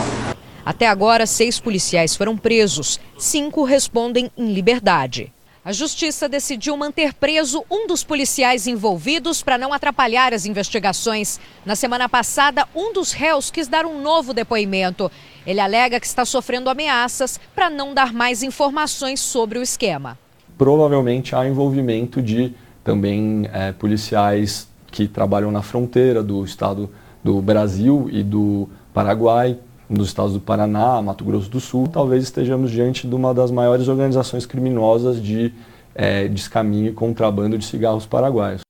Até 0.66 0.88
agora, 0.88 1.26
seis 1.26 1.60
policiais 1.60 2.16
foram 2.16 2.38
presos, 2.38 2.98
cinco 3.18 3.66
respondem 3.66 4.32
em 4.38 4.54
liberdade. 4.54 5.35
A 5.66 5.72
justiça 5.72 6.30
decidiu 6.30 6.78
manter 6.78 7.12
preso 7.12 7.66
um 7.72 7.88
dos 7.88 8.04
policiais 8.04 8.68
envolvidos 8.68 9.42
para 9.42 9.58
não 9.58 9.74
atrapalhar 9.74 10.32
as 10.32 10.46
investigações. 10.46 11.40
Na 11.66 11.76
semana 11.76 12.08
passada, 12.08 12.68
um 12.76 12.94
dos 12.94 13.12
réus 13.12 13.50
quis 13.50 13.68
dar 13.68 13.84
um 13.84 14.00
novo 14.00 14.32
depoimento. 14.32 15.12
Ele 15.44 15.60
alega 15.60 16.00
que 16.00 16.06
está 16.06 16.24
sofrendo 16.24 16.70
ameaças 16.70 17.40
para 17.56 17.68
não 17.68 17.96
dar 17.96 18.14
mais 18.14 18.44
informações 18.44 19.20
sobre 19.20 19.58
o 19.58 19.64
esquema. 19.64 20.20
Provavelmente 20.56 21.36
há 21.36 21.48
envolvimento 21.48 22.22
de 22.22 22.54
também 22.84 23.50
é, 23.52 23.72
policiais 23.72 24.68
que 24.92 25.08
trabalham 25.08 25.50
na 25.50 25.64
fronteira 25.64 26.22
do 26.22 26.46
estado 26.46 26.92
do 27.24 27.42
Brasil 27.42 28.08
e 28.12 28.22
do 28.22 28.70
Paraguai, 28.94 29.58
nos 29.90 30.08
estados 30.08 30.34
do 30.34 30.40
Paraná, 30.40 31.02
Mato 31.02 31.24
Grosso 31.24 31.50
do 31.50 31.60
Sul, 31.60 31.88
talvez 31.88 32.24
estejamos 32.24 32.72
diante 32.72 33.08
de 33.08 33.16
uma 33.16 33.34
das 33.34 33.52
maiores 33.52 33.88
organizações 33.88 34.46
criminosas 34.46 35.22
de 35.22 35.54
é, 35.94 36.28
descaminho 36.28 36.90
e 36.90 36.94
contrabando 36.94 37.58
de 37.58 37.66
cigarros 37.66 38.06
paraguaios. 38.06 38.62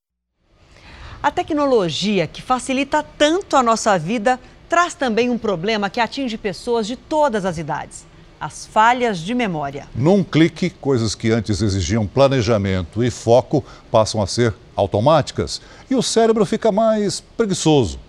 A 1.21 1.32
tecnologia 1.32 2.28
que 2.28 2.41
facilita 2.41 3.04
tanto 3.04 3.56
a 3.56 3.63
nossa 3.63 3.97
vida 3.97 4.39
traz 4.69 4.93
também 4.93 5.30
um 5.30 5.38
problema 5.38 5.89
que 5.89 5.99
atinge 5.99 6.38
pessoas 6.38 6.86
de 6.86 6.95
todas 6.95 7.45
as 7.45 7.58
idades: 7.58 8.06
as 8.39 8.65
falhas 8.65 9.17
de 9.17 9.34
memória. 9.34 9.88
Num 9.95 10.23
clique, 10.23 10.69
coisas 10.69 11.15
que 11.15 11.32
antes 11.32 11.62
exigiam 11.62 12.06
planejamento 12.06 13.04
e 13.04 13.10
foco 13.10 13.63
passam 13.89 14.21
a 14.21 14.28
ser 14.28 14.54
automáticas 14.75 15.62
e 15.89 15.95
o 15.95 16.04
cérebro 16.04 16.45
fica 16.45 16.71
mais 16.71 17.21
preguiçoso. 17.21 18.05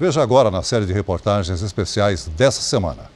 Veja 0.00 0.22
agora 0.22 0.50
na 0.50 0.62
série 0.62 0.86
de 0.86 0.94
reportagens 0.94 1.60
especiais 1.60 2.26
dessa 2.28 2.62
semana. 2.62 3.10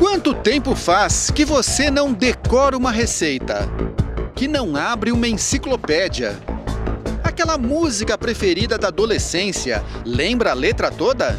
Quanto 0.00 0.34
tempo 0.34 0.74
faz 0.74 1.30
que 1.30 1.44
você 1.44 1.92
não 1.92 2.12
decora 2.12 2.76
uma 2.76 2.90
receita? 2.90 3.68
Que 4.34 4.48
não 4.48 4.74
abre 4.74 5.12
uma 5.12 5.28
enciclopédia? 5.28 6.40
Aquela 7.22 7.56
música 7.56 8.18
preferida 8.18 8.76
da 8.76 8.88
adolescência, 8.88 9.80
lembra 10.04 10.50
a 10.50 10.54
letra 10.54 10.90
toda? 10.90 11.38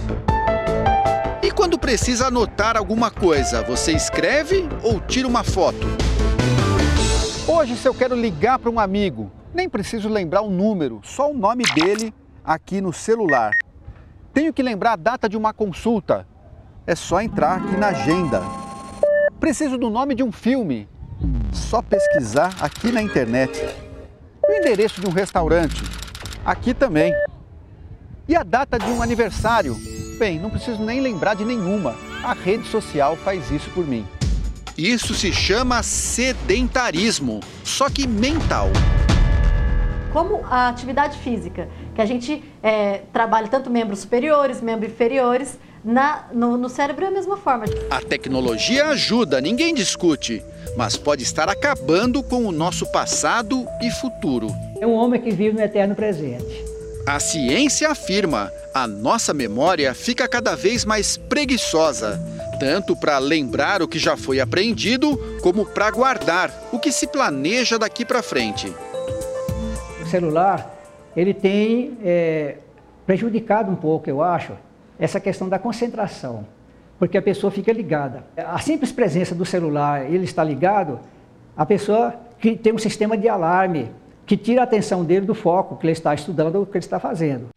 E 1.43 1.51
quando 1.51 1.77
precisa 1.77 2.27
anotar 2.27 2.77
alguma 2.77 3.11
coisa, 3.11 3.61
você 3.63 3.91
escreve 3.91 4.65
ou 4.81 5.01
tira 5.01 5.27
uma 5.27 5.43
foto? 5.43 6.14
Hoje, 7.47 7.77
se 7.77 7.87
eu 7.87 7.93
quero 7.93 8.15
ligar 8.15 8.57
para 8.57 8.71
um 8.71 8.79
amigo, 8.79 9.31
nem 9.53 9.69
preciso 9.69 10.09
lembrar 10.09 10.41
o 10.41 10.49
número, 10.49 10.99
só 11.03 11.29
o 11.29 11.33
nome 11.33 11.63
dele 11.75 12.11
aqui 12.43 12.81
no 12.81 12.91
celular. 12.91 13.51
Tenho 14.33 14.51
que 14.51 14.63
lembrar 14.63 14.93
a 14.93 14.95
data 14.95 15.29
de 15.29 15.37
uma 15.37 15.53
consulta, 15.53 16.27
é 16.87 16.95
só 16.95 17.21
entrar 17.21 17.57
aqui 17.57 17.77
na 17.77 17.89
agenda. 17.89 18.41
Preciso 19.39 19.77
do 19.77 19.91
nome 19.91 20.15
de 20.15 20.23
um 20.23 20.31
filme, 20.31 20.89
só 21.53 21.83
pesquisar 21.83 22.51
aqui 22.59 22.91
na 22.91 22.99
internet. 22.99 23.63
O 24.43 24.51
endereço 24.51 24.99
de 24.99 25.07
um 25.07 25.11
restaurante, 25.11 25.83
aqui 26.43 26.73
também. 26.73 27.13
E 28.27 28.35
a 28.35 28.41
data 28.41 28.79
de 28.79 28.89
um 28.89 29.03
aniversário? 29.03 29.77
Bem, 30.17 30.39
não 30.39 30.49
preciso 30.49 30.81
nem 30.81 30.99
lembrar 30.99 31.35
de 31.35 31.45
nenhuma. 31.45 31.95
A 32.23 32.33
rede 32.33 32.67
social 32.67 33.15
faz 33.15 33.51
isso 33.51 33.69
por 33.69 33.85
mim. 33.85 34.03
Isso 34.77 35.13
se 35.13 35.31
chama 35.31 35.81
sedentarismo, 35.81 37.39
só 37.63 37.89
que 37.89 38.05
mental. 38.05 38.69
Como 40.11 40.43
a 40.49 40.67
atividade 40.67 41.17
física, 41.19 41.69
que 41.93 42.01
a 42.01 42.05
gente 42.05 42.43
é, 42.61 43.03
trabalha 43.13 43.47
tanto 43.47 43.69
membros 43.69 43.99
superiores, 43.99 44.59
membros 44.59 44.91
inferiores, 44.91 45.57
na, 45.81 46.25
no, 46.33 46.57
no 46.57 46.67
cérebro 46.67 47.05
é 47.05 47.07
a 47.07 47.11
mesma 47.11 47.37
forma. 47.37 47.63
A 47.89 48.01
tecnologia 48.01 48.87
ajuda, 48.87 49.39
ninguém 49.39 49.73
discute, 49.73 50.43
mas 50.75 50.97
pode 50.97 51.23
estar 51.23 51.47
acabando 51.47 52.21
com 52.21 52.45
o 52.45 52.51
nosso 52.51 52.85
passado 52.91 53.65
e 53.81 53.89
futuro. 53.89 54.49
É 54.81 54.85
um 54.85 54.95
homem 54.95 55.21
que 55.21 55.31
vive 55.31 55.55
no 55.55 55.61
eterno 55.61 55.95
presente. 55.95 56.65
A 57.07 57.17
ciência 57.17 57.89
afirma, 57.89 58.51
a 58.73 58.85
nossa 58.85 59.33
memória 59.33 59.93
fica 59.93 60.27
cada 60.27 60.53
vez 60.53 60.83
mais 60.83 61.15
preguiçosa 61.15 62.34
tanto 62.57 62.95
para 62.95 63.17
lembrar 63.17 63.81
o 63.81 63.87
que 63.87 63.99
já 63.99 64.15
foi 64.17 64.39
aprendido, 64.39 65.17
como 65.41 65.65
para 65.65 65.91
guardar 65.91 66.51
o 66.71 66.79
que 66.79 66.91
se 66.91 67.07
planeja 67.07 67.77
daqui 67.77 68.05
para 68.05 68.23
frente. 68.23 68.73
O 70.01 70.05
celular 70.07 70.73
ele 71.15 71.33
tem 71.33 71.97
é, 72.03 72.57
prejudicado 73.05 73.71
um 73.71 73.75
pouco, 73.75 74.09
eu 74.09 74.21
acho, 74.21 74.53
essa 74.99 75.19
questão 75.19 75.47
da 75.47 75.59
concentração, 75.59 76.45
porque 76.99 77.17
a 77.17 77.21
pessoa 77.21 77.51
fica 77.51 77.71
ligada. 77.71 78.23
A 78.37 78.59
simples 78.59 78.91
presença 78.91 79.33
do 79.35 79.45
celular, 79.45 80.09
ele 80.11 80.25
está 80.25 80.43
ligado, 80.43 80.99
a 81.55 81.65
pessoa 81.65 82.13
que 82.39 82.55
tem 82.55 82.73
um 82.73 82.77
sistema 82.77 83.17
de 83.17 83.29
alarme 83.29 83.89
que 84.25 84.35
tira 84.35 84.61
a 84.61 84.63
atenção 84.63 85.03
dele 85.03 85.25
do 85.25 85.35
foco 85.35 85.77
que 85.77 85.85
ele 85.85 85.93
está 85.93 86.13
estudando 86.13 86.55
ou 86.55 86.65
que 86.65 86.77
ele 86.77 86.85
está 86.85 86.99
fazendo. 86.99 87.47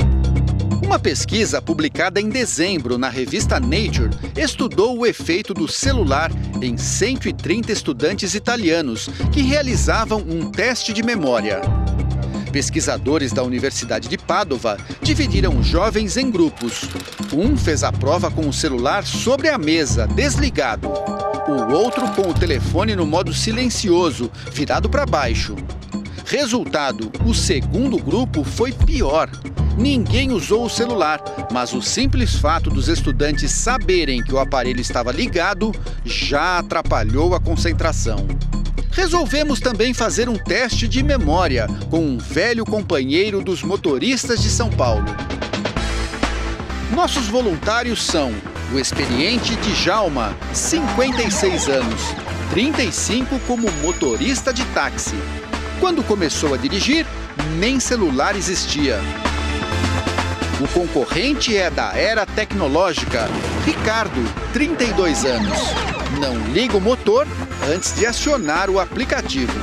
Uma 0.88 0.98
pesquisa 0.98 1.60
publicada 1.60 2.18
em 2.18 2.30
dezembro 2.30 2.96
na 2.96 3.10
revista 3.10 3.60
Nature 3.60 4.08
estudou 4.34 4.98
o 4.98 5.04
efeito 5.04 5.52
do 5.52 5.68
celular 5.68 6.32
em 6.62 6.78
130 6.78 7.70
estudantes 7.70 8.34
italianos 8.34 9.06
que 9.30 9.42
realizavam 9.42 10.20
um 10.26 10.50
teste 10.50 10.94
de 10.94 11.02
memória. 11.02 11.60
Pesquisadores 12.50 13.34
da 13.34 13.42
Universidade 13.42 14.08
de 14.08 14.16
Padova 14.16 14.78
dividiram 15.02 15.62
jovens 15.62 16.16
em 16.16 16.30
grupos. 16.30 16.88
Um 17.34 17.54
fez 17.54 17.84
a 17.84 17.92
prova 17.92 18.30
com 18.30 18.48
o 18.48 18.52
celular 18.52 19.04
sobre 19.04 19.50
a 19.50 19.58
mesa, 19.58 20.06
desligado. 20.06 20.88
O 20.88 21.70
outro 21.70 22.10
com 22.12 22.30
o 22.30 22.34
telefone 22.34 22.96
no 22.96 23.04
modo 23.04 23.34
silencioso, 23.34 24.32
virado 24.54 24.88
para 24.88 25.04
baixo. 25.04 25.54
Resultado: 26.24 27.12
o 27.26 27.34
segundo 27.34 27.98
grupo 27.98 28.42
foi 28.42 28.72
pior. 28.72 29.28
Ninguém 29.78 30.32
usou 30.32 30.64
o 30.64 30.68
celular, 30.68 31.22
mas 31.52 31.72
o 31.72 31.80
simples 31.80 32.34
fato 32.34 32.68
dos 32.68 32.88
estudantes 32.88 33.52
saberem 33.52 34.20
que 34.20 34.34
o 34.34 34.40
aparelho 34.40 34.80
estava 34.80 35.12
ligado 35.12 35.72
já 36.04 36.58
atrapalhou 36.58 37.32
a 37.32 37.40
concentração. 37.40 38.26
Resolvemos 38.90 39.60
também 39.60 39.94
fazer 39.94 40.28
um 40.28 40.36
teste 40.36 40.88
de 40.88 41.00
memória 41.00 41.68
com 41.88 42.00
um 42.00 42.18
velho 42.18 42.64
companheiro 42.64 43.40
dos 43.40 43.62
motoristas 43.62 44.42
de 44.42 44.50
São 44.50 44.68
Paulo. 44.68 45.06
Nossos 46.92 47.28
voluntários 47.28 48.02
são 48.02 48.34
o 48.74 48.80
experiente 48.80 49.54
Djalma, 49.54 50.36
56 50.52 51.68
anos, 51.68 52.02
35 52.50 53.38
como 53.46 53.70
motorista 53.80 54.52
de 54.52 54.64
táxi. 54.66 55.14
Quando 55.78 56.02
começou 56.02 56.52
a 56.52 56.56
dirigir, 56.56 57.06
nem 57.60 57.78
celular 57.78 58.34
existia. 58.34 58.98
O 60.60 60.66
concorrente 60.66 61.56
é 61.56 61.70
da 61.70 61.96
era 61.96 62.26
tecnológica, 62.26 63.28
Ricardo, 63.64 64.20
32 64.52 65.24
anos. 65.24 65.56
Não 66.20 66.36
liga 66.52 66.76
o 66.76 66.80
motor 66.80 67.28
antes 67.72 67.94
de 67.94 68.04
acionar 68.04 68.68
o 68.68 68.80
aplicativo. 68.80 69.56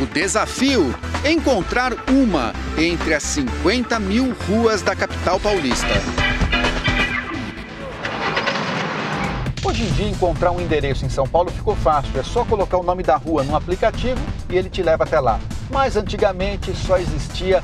O 0.00 0.06
desafio: 0.06 0.94
encontrar 1.24 1.92
uma 2.08 2.52
entre 2.76 3.14
as 3.14 3.24
50 3.24 3.98
mil 3.98 4.32
ruas 4.46 4.80
da 4.80 4.94
capital 4.94 5.40
paulista. 5.40 5.88
Hoje 9.64 9.82
em 9.82 9.92
dia, 9.92 10.08
encontrar 10.08 10.52
um 10.52 10.60
endereço 10.60 11.04
em 11.04 11.10
São 11.10 11.26
Paulo 11.26 11.50
ficou 11.50 11.74
fácil. 11.74 12.12
É 12.16 12.22
só 12.22 12.44
colocar 12.44 12.78
o 12.78 12.84
nome 12.84 13.02
da 13.02 13.16
rua 13.16 13.42
no 13.42 13.56
aplicativo 13.56 14.20
e 14.48 14.56
ele 14.56 14.70
te 14.70 14.84
leva 14.84 15.02
até 15.02 15.18
lá. 15.18 15.40
Mas 15.68 15.96
antigamente 15.96 16.72
só 16.76 16.96
existia 16.96 17.60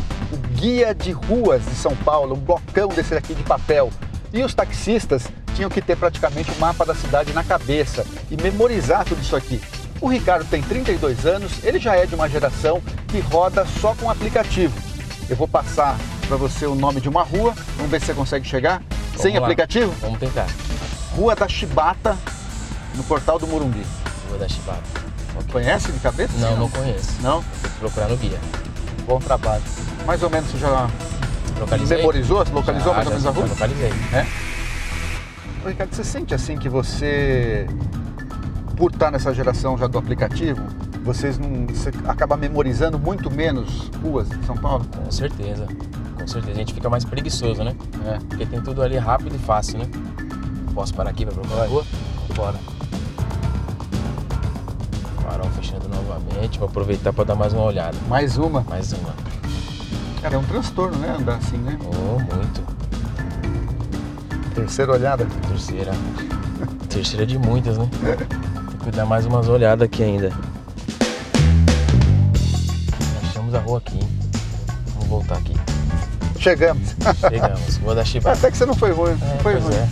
Guia 0.64 0.94
de 0.94 1.12
Ruas 1.12 1.62
de 1.62 1.74
São 1.74 1.94
Paulo, 1.94 2.34
um 2.34 2.38
blocão 2.38 2.88
desse 2.88 3.14
aqui 3.14 3.34
de 3.34 3.42
papel. 3.42 3.92
E 4.32 4.42
os 4.42 4.54
taxistas 4.54 5.24
tinham 5.54 5.68
que 5.68 5.82
ter 5.82 5.94
praticamente 5.94 6.50
o 6.52 6.58
mapa 6.58 6.86
da 6.86 6.94
cidade 6.94 7.34
na 7.34 7.44
cabeça 7.44 8.02
e 8.30 8.42
memorizar 8.42 9.04
tudo 9.04 9.20
isso 9.20 9.36
aqui. 9.36 9.60
O 10.00 10.08
Ricardo 10.08 10.46
tem 10.48 10.62
32 10.62 11.26
anos, 11.26 11.62
ele 11.62 11.78
já 11.78 11.96
é 11.96 12.06
de 12.06 12.14
uma 12.14 12.30
geração 12.30 12.80
que 13.08 13.20
roda 13.20 13.66
só 13.78 13.94
com 13.94 14.08
aplicativo. 14.08 14.74
Eu 15.28 15.36
vou 15.36 15.46
passar 15.46 15.98
para 16.26 16.38
você 16.38 16.64
o 16.64 16.74
nome 16.74 16.98
de 16.98 17.10
uma 17.10 17.24
rua, 17.24 17.52
vamos 17.76 17.90
ver 17.90 18.00
se 18.00 18.06
você 18.06 18.14
consegue 18.14 18.48
chegar 18.48 18.82
Vamos 19.08 19.20
sem 19.20 19.34
lá. 19.38 19.40
aplicativo? 19.40 19.92
Vamos 20.00 20.18
tentar. 20.18 20.46
Rua 21.14 21.36
da 21.36 21.46
Chibata, 21.46 22.16
no 22.94 23.04
portal 23.04 23.38
do 23.38 23.46
Morumbi. 23.46 23.84
Rua 24.30 24.38
da 24.38 24.48
Chibata. 24.48 24.80
Conhece 25.52 25.92
de 25.92 25.98
cabeça? 25.98 26.32
Não, 26.38 26.54
Sim, 26.54 26.58
não 26.58 26.70
conheço. 26.70 27.12
Não? 27.20 27.42
Que 27.42 27.68
procurar 27.80 28.08
no 28.08 28.16
guia. 28.16 28.40
Bom 29.06 29.18
trabalho. 29.18 29.62
Mais 30.06 30.22
ou 30.22 30.30
menos 30.30 30.50
você 30.50 30.58
já 30.58 30.88
Localizei? 31.58 31.98
memorizou? 31.98 32.44
Localizou 32.52 32.92
Já, 32.92 32.94
mais 32.96 33.06
ou 33.06 33.12
menos 33.12 33.26
a 33.26 33.30
rua? 33.30 33.46
já 33.46 33.52
localizei. 33.54 33.90
É? 34.12 34.26
Ricardo, 35.68 35.94
você 35.94 36.04
sente 36.04 36.34
assim 36.34 36.58
que 36.58 36.68
você, 36.68 37.66
por 38.76 38.90
estar 38.90 39.10
nessa 39.10 39.32
geração 39.32 39.78
já 39.78 39.86
do 39.86 39.96
aplicativo, 39.96 40.60
vocês 41.02 41.38
não, 41.38 41.66
você 41.66 41.90
acaba 42.06 42.36
memorizando 42.36 42.98
muito 42.98 43.30
menos 43.30 43.90
ruas 44.02 44.28
de 44.28 44.44
São 44.44 44.56
Paulo? 44.56 44.84
Com 44.94 45.10
certeza. 45.10 45.66
Com 46.18 46.26
certeza. 46.26 46.52
A 46.52 46.54
gente 46.54 46.74
fica 46.74 46.90
mais 46.90 47.04
preguiçoso, 47.04 47.64
né? 47.64 47.74
É. 48.06 48.18
Porque 48.28 48.44
tem 48.44 48.60
tudo 48.60 48.82
ali 48.82 48.98
rápido 48.98 49.34
e 49.34 49.38
fácil, 49.38 49.78
né? 49.78 49.86
Posso 50.74 50.92
parar 50.92 51.10
aqui 51.10 51.24
pra 51.24 51.34
procurar 51.34 51.62
a 51.62 51.66
rua? 51.66 51.84
Bora. 52.34 52.58
Farol 55.22 55.48
fechando 55.56 55.88
novamente. 55.88 56.58
Vou 56.58 56.68
aproveitar 56.68 57.12
pra 57.12 57.24
dar 57.24 57.34
mais 57.36 57.52
uma 57.54 57.62
olhada. 57.62 57.96
Mais 58.08 58.36
uma? 58.36 58.60
Mais 58.68 58.92
uma. 58.92 59.14
Cara, 60.24 60.36
é 60.36 60.38
um 60.38 60.44
transtorno, 60.44 60.96
né? 60.96 61.14
Andar 61.18 61.34
assim, 61.36 61.58
né? 61.58 61.76
Oh, 61.84 62.18
muito. 62.18 62.62
Terceira 64.54 64.92
olhada? 64.92 65.26
Terceira. 65.48 65.92
Terceira 66.88 67.26
de 67.26 67.38
muitas, 67.38 67.76
né? 67.76 67.86
Tem 68.02 68.90
que 68.90 68.96
dar 68.96 69.04
mais 69.04 69.26
umas 69.26 69.48
olhadas 69.48 69.84
aqui 69.84 70.02
ainda. 70.02 70.32
Achamos 73.28 73.54
a 73.54 73.58
rua 73.58 73.76
aqui, 73.78 73.96
hein? 73.96 74.08
Vamos 74.94 75.08
voltar 75.08 75.36
aqui. 75.36 75.52
Chegamos. 76.38 76.94
Chegamos. 77.28 77.76
Rua 77.76 77.94
da 77.94 78.04
Chibata. 78.06 78.38
Até 78.40 78.50
que 78.50 78.56
você 78.56 78.64
não 78.64 78.74
foi 78.74 78.92
ruim. 78.92 79.10
não 79.20 79.38
foi 79.40 79.58
ruim. 79.58 79.74
é. 79.74 79.88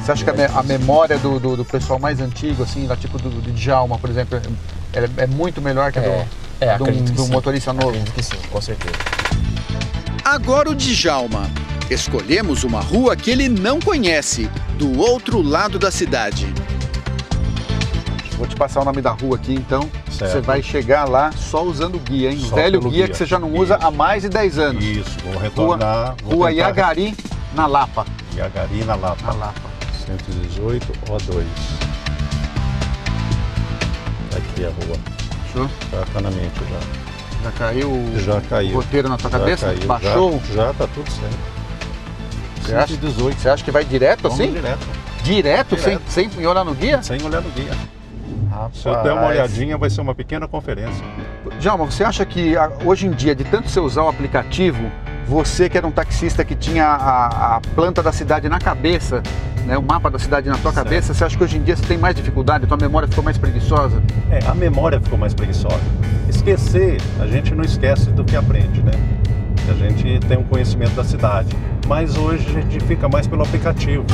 Você 0.00 0.12
acha 0.12 0.22
que 0.24 0.30
a, 0.30 0.32
me- 0.32 0.44
a 0.44 0.62
memória 0.62 1.18
do, 1.18 1.40
do, 1.40 1.56
do 1.56 1.64
pessoal 1.64 1.98
mais 1.98 2.20
antigo, 2.20 2.62
assim, 2.62 2.86
lá 2.86 2.94
tipo 2.96 3.18
do, 3.18 3.30
do 3.30 3.50
Djalma, 3.50 3.98
por 3.98 4.08
exemplo, 4.08 4.40
é, 4.92 5.24
é 5.24 5.26
muito 5.26 5.60
melhor 5.60 5.90
que 5.90 5.98
a 5.98 6.02
do, 6.02 6.08
É, 6.08 6.26
é, 6.60 6.78
do, 6.78 6.84
do 6.84 7.26
motorista 7.26 7.72
novo? 7.72 7.88
Acredito 7.88 8.12
que 8.14 8.22
sim, 8.22 8.36
com 8.52 8.60
certeza. 8.60 8.94
Agora 10.26 10.70
o 10.70 10.74
Djalma. 10.74 11.48
Escolhemos 11.88 12.64
uma 12.64 12.80
rua 12.80 13.14
que 13.14 13.30
ele 13.30 13.48
não 13.48 13.78
conhece, 13.80 14.50
do 14.76 14.98
outro 14.98 15.40
lado 15.40 15.78
da 15.78 15.88
cidade. 15.88 16.52
Vou 18.36 18.44
te 18.44 18.56
passar 18.56 18.80
o 18.80 18.84
nome 18.84 19.00
da 19.00 19.12
rua 19.12 19.36
aqui, 19.36 19.54
então. 19.54 19.88
Certo. 20.10 20.32
Você 20.32 20.40
vai 20.40 20.60
chegar 20.64 21.08
lá 21.08 21.30
só 21.30 21.62
usando 21.62 21.94
o 21.94 22.00
guia, 22.00 22.32
hein? 22.32 22.38
O 22.38 22.48
Só 22.48 22.56
velho 22.56 22.80
guia, 22.80 22.90
guia. 22.90 23.08
que 23.08 23.14
você 23.16 23.24
já 23.24 23.38
não 23.38 23.54
usa 23.54 23.76
há 23.80 23.88
mais 23.88 24.22
de 24.24 24.28
10 24.28 24.58
anos. 24.58 24.84
Isso, 24.84 25.16
vou 25.22 25.38
retornar. 25.40 26.06
Rua, 26.08 26.16
vou 26.24 26.34
rua 26.38 26.48
tentar- 26.50 26.66
Iagari, 26.66 27.16
na 27.54 27.66
Lapa. 27.68 28.04
Iagari 28.36 28.84
na 28.84 28.96
Lapa. 28.96 29.26
Na 29.26 29.32
Lapa. 29.32 29.60
118 30.06 30.92
O2. 31.08 31.44
Tá 34.30 34.38
aqui 34.38 34.64
a 34.64 34.70
rua. 34.70 34.96
Fechou? 35.46 35.70
Já 35.92 36.04
tá 36.12 36.20
na 36.20 36.30
mente 36.32 36.58
já. 36.68 37.15
Já 37.46 37.52
caiu 37.52 37.90
o 37.90 38.18
Já 38.18 38.40
caiu. 38.40 38.74
roteiro 38.74 39.08
na 39.08 39.16
tua 39.16 39.30
Já 39.30 39.38
cabeça? 39.38 39.66
caiu, 39.66 39.86
Baixou? 39.86 40.42
Já, 40.52 40.66
já 40.66 40.72
tá 40.74 40.88
tudo 40.92 41.10
certo. 41.10 41.56
Você 42.62 42.74
acha, 42.74 42.86
118. 42.94 43.40
você 43.40 43.48
acha 43.48 43.64
que 43.64 43.70
vai 43.70 43.84
direto 43.84 44.22
Vamos 44.22 44.40
assim? 44.40 44.52
direto. 44.52 44.86
Direto, 45.22 45.76
Direto. 45.76 46.02
Sem, 46.10 46.28
sem 46.30 46.46
olhar 46.46 46.64
no 46.64 46.74
guia? 46.74 47.02
Sem 47.02 47.22
olhar 47.22 47.40
no 47.40 47.50
guia. 47.50 47.70
Rapaz. 48.50 48.76
Se 48.78 48.88
eu 48.88 49.02
der 49.02 49.12
uma 49.12 49.26
olhadinha, 49.26 49.76
vai 49.78 49.88
ser 49.90 50.00
uma 50.00 50.14
pequena 50.14 50.48
conferência. 50.48 51.04
Djalma, 51.60 51.84
você 51.84 52.02
acha 52.04 52.24
que 52.24 52.56
a- 52.56 52.70
hoje 52.84 53.06
em 53.06 53.10
dia, 53.10 53.34
de 53.34 53.44
tanto 53.44 53.68
você 53.68 53.78
usar 53.80 54.02
o 54.02 54.08
aplicativo, 54.08 54.90
você 55.26 55.68
que 55.68 55.76
era 55.78 55.86
um 55.86 55.90
taxista 55.92 56.44
que 56.44 56.54
tinha 56.56 56.86
a, 56.86 57.56
a 57.56 57.60
planta 57.74 58.02
da 58.02 58.12
cidade 58.12 58.48
na 58.48 58.58
cabeça, 58.58 59.22
né, 59.66 59.76
o 59.76 59.82
mapa 59.82 60.08
da 60.08 60.18
cidade 60.18 60.48
na 60.48 60.56
tua 60.56 60.72
cabeça, 60.72 61.12
você 61.12 61.24
acha 61.24 61.36
que 61.36 61.42
hoje 61.42 61.58
em 61.58 61.62
dia 61.62 61.76
você 61.76 61.84
tem 61.84 61.98
mais 61.98 62.14
dificuldade, 62.14 62.66
tua 62.66 62.76
memória 62.76 63.08
ficou 63.08 63.24
mais 63.24 63.36
preguiçosa? 63.36 64.00
É, 64.30 64.38
a 64.46 64.54
memória 64.54 65.00
ficou 65.00 65.18
mais 65.18 65.34
preguiçosa. 65.34 65.80
Esquecer, 66.28 67.00
a 67.20 67.26
gente 67.26 67.54
não 67.54 67.64
esquece 67.64 68.10
do 68.10 68.24
que 68.24 68.36
aprende, 68.36 68.80
né? 68.82 68.92
A 69.68 69.74
gente 69.74 70.20
tem 70.26 70.38
um 70.38 70.44
conhecimento 70.44 70.94
da 70.94 71.02
cidade. 71.02 71.48
Mas 71.88 72.16
hoje 72.16 72.46
a 72.48 72.60
gente 72.60 72.80
fica 72.84 73.08
mais 73.08 73.26
pelo 73.26 73.42
aplicativo. 73.42 74.04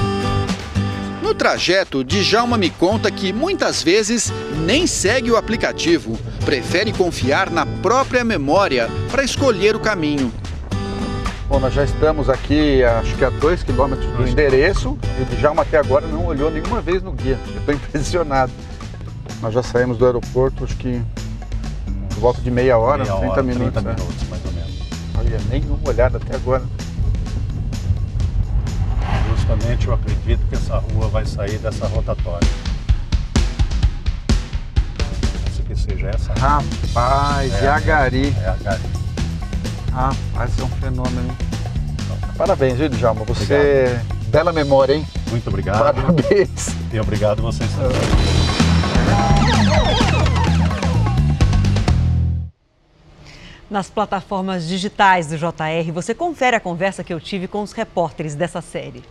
No 1.22 1.34
trajeto, 1.34 2.03
Djalma 2.03 2.57
me 2.57 2.70
conta 2.70 3.11
que 3.11 3.32
muitas 3.32 3.82
vezes 3.82 4.32
nem 4.66 4.86
segue 4.86 5.30
o 5.30 5.36
aplicativo, 5.36 6.18
prefere 6.44 6.92
confiar 6.92 7.50
na 7.50 7.64
própria 7.64 8.24
memória 8.24 8.88
para 9.11 9.22
escolher 9.22 9.76
o 9.76 9.80
caminho. 9.80 10.32
Bom, 11.53 11.61
nós 11.61 11.74
já 11.74 11.84
estamos 11.84 12.30
aqui, 12.30 12.82
acho 12.82 13.14
que 13.14 13.22
a 13.26 13.28
2 13.28 13.62
quilômetros 13.62 14.11
do 14.16 14.26
endereço 14.26 14.98
e 15.18 15.22
o 15.22 15.36
Djalma 15.36 15.61
até 15.61 15.76
agora 15.76 16.07
não 16.07 16.24
olhou 16.24 16.50
nenhuma 16.50 16.80
vez 16.80 17.03
no 17.03 17.12
guia. 17.12 17.38
Eu 17.46 17.59
estou 17.59 17.74
impressionado. 17.74 18.50
Nós 19.42 19.53
já 19.53 19.62
saímos 19.62 19.98
do 19.98 20.07
aeroporto, 20.07 20.64
acho 20.64 20.74
que 20.78 21.03
por 22.09 22.20
volta 22.20 22.40
de 22.40 22.50
meia 22.50 22.78
hora, 22.78 23.05
Meia 23.05 23.16
30 23.16 23.32
hora, 23.32 23.42
minutos. 23.42 23.72
30 23.74 23.80
né? 23.82 23.94
minutos, 23.94 24.28
mais 24.30 24.44
ou 24.46 24.53
menos. 24.53 24.80
Olha, 25.18 25.40
nenhuma 25.50 25.78
olhada 25.86 26.16
até 26.16 26.36
agora. 26.36 26.62
Justamente 29.36 29.88
eu 29.88 29.92
acredito 29.92 30.40
que 30.48 30.55
essa 30.55 30.78
rua 30.78 31.09
vai 31.09 31.26
sair 31.26 31.59
dessa 31.59 31.86
rotatória. 31.86 32.48
Penso 35.44 35.62
que 35.64 35.76
seja 35.76 36.09
essa. 36.14 36.32
Rapaz, 36.32 37.53
É, 37.57 37.64
Iagari. 37.64 38.34
É 38.40 38.48
a 38.48 38.55
Gari. 38.55 39.01
Rapaz, 39.93 40.59
é 40.59 40.62
um 40.62 40.68
fenômeno. 40.68 41.20
hein? 41.20 41.36
Parabéns, 42.36 42.78
viu, 42.78 42.88
Djalma? 42.88 43.24
Você 43.24 44.01
Bela 44.28 44.53
memória, 44.53 44.95
hein? 44.95 45.07
Muito 45.30 45.47
obrigado. 45.49 45.95
Parabéns. 45.95 46.68
E 46.90 46.99
obrigado 46.99 47.40
a 47.40 47.43
vocês 47.43 47.70
também. 47.72 48.01
Nas 53.70 53.90
plataformas 53.90 54.66
digitais 54.66 55.28
do 55.28 55.36
JR, 55.36 55.93
você 55.93 56.14
confere 56.14 56.57
a 56.57 56.61
conversa 56.61 57.05
que 57.05 57.12
eu 57.12 57.20
tive 57.20 57.47
com 57.47 57.62
os 57.62 57.72
repórteres 57.72 58.34
dessa 58.34 58.61
série. 58.61 59.03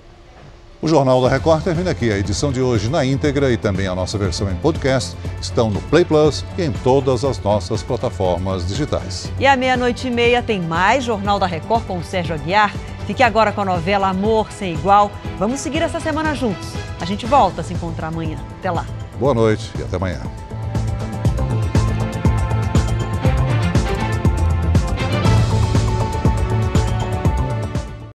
O 0.82 0.88
Jornal 0.88 1.22
da 1.22 1.30
Record 1.30 1.64
termina 1.64 1.92
aqui. 1.92 2.12
A 2.12 2.18
edição 2.18 2.52
de 2.52 2.60
hoje 2.60 2.90
na 2.90 3.06
íntegra 3.06 3.52
e 3.52 3.58
também 3.58 3.86
a 3.86 3.94
nossa 3.94 4.18
versão 4.18 4.50
em 4.50 4.56
podcast 4.56 5.16
estão 5.40 5.70
no 5.70 5.80
Play 5.80 6.04
Plus 6.04 6.44
e 6.58 6.64
em 6.64 6.72
todas 6.72 7.24
as 7.24 7.40
nossas 7.40 7.84
plataformas 7.84 8.68
digitais. 8.68 9.32
E 9.40 9.46
à 9.46 9.56
meia-noite 9.56 10.08
e 10.08 10.12
meia 10.12 10.42
tem 10.42 10.60
mais 10.60 11.04
Jornal 11.04 11.38
da 11.38 11.46
Record 11.46 11.86
com 11.86 12.00
o 12.00 12.04
Sérgio 12.04 12.34
Aguiar. 12.34 12.74
Fique 13.06 13.22
agora 13.22 13.52
com 13.52 13.62
a 13.62 13.66
novela 13.66 14.10
Amor 14.10 14.52
Sem 14.52 14.74
Igual. 14.74 15.12
Vamos 15.38 15.60
seguir 15.60 15.84
essa 15.84 16.00
semana 16.00 16.34
juntos. 16.34 16.70
A 17.00 17.06
gente 17.06 17.28
volta 17.28 17.62
a 17.62 17.64
se 17.64 17.76
encontrar 17.76 18.08
amanhã. 18.08 18.40
Até 18.58 18.72
lá. 18.72 18.88
Boa 19.20 19.36
noite 19.36 19.72
e 19.78 19.84
até 19.84 19.98
amanhã. 19.98 20.22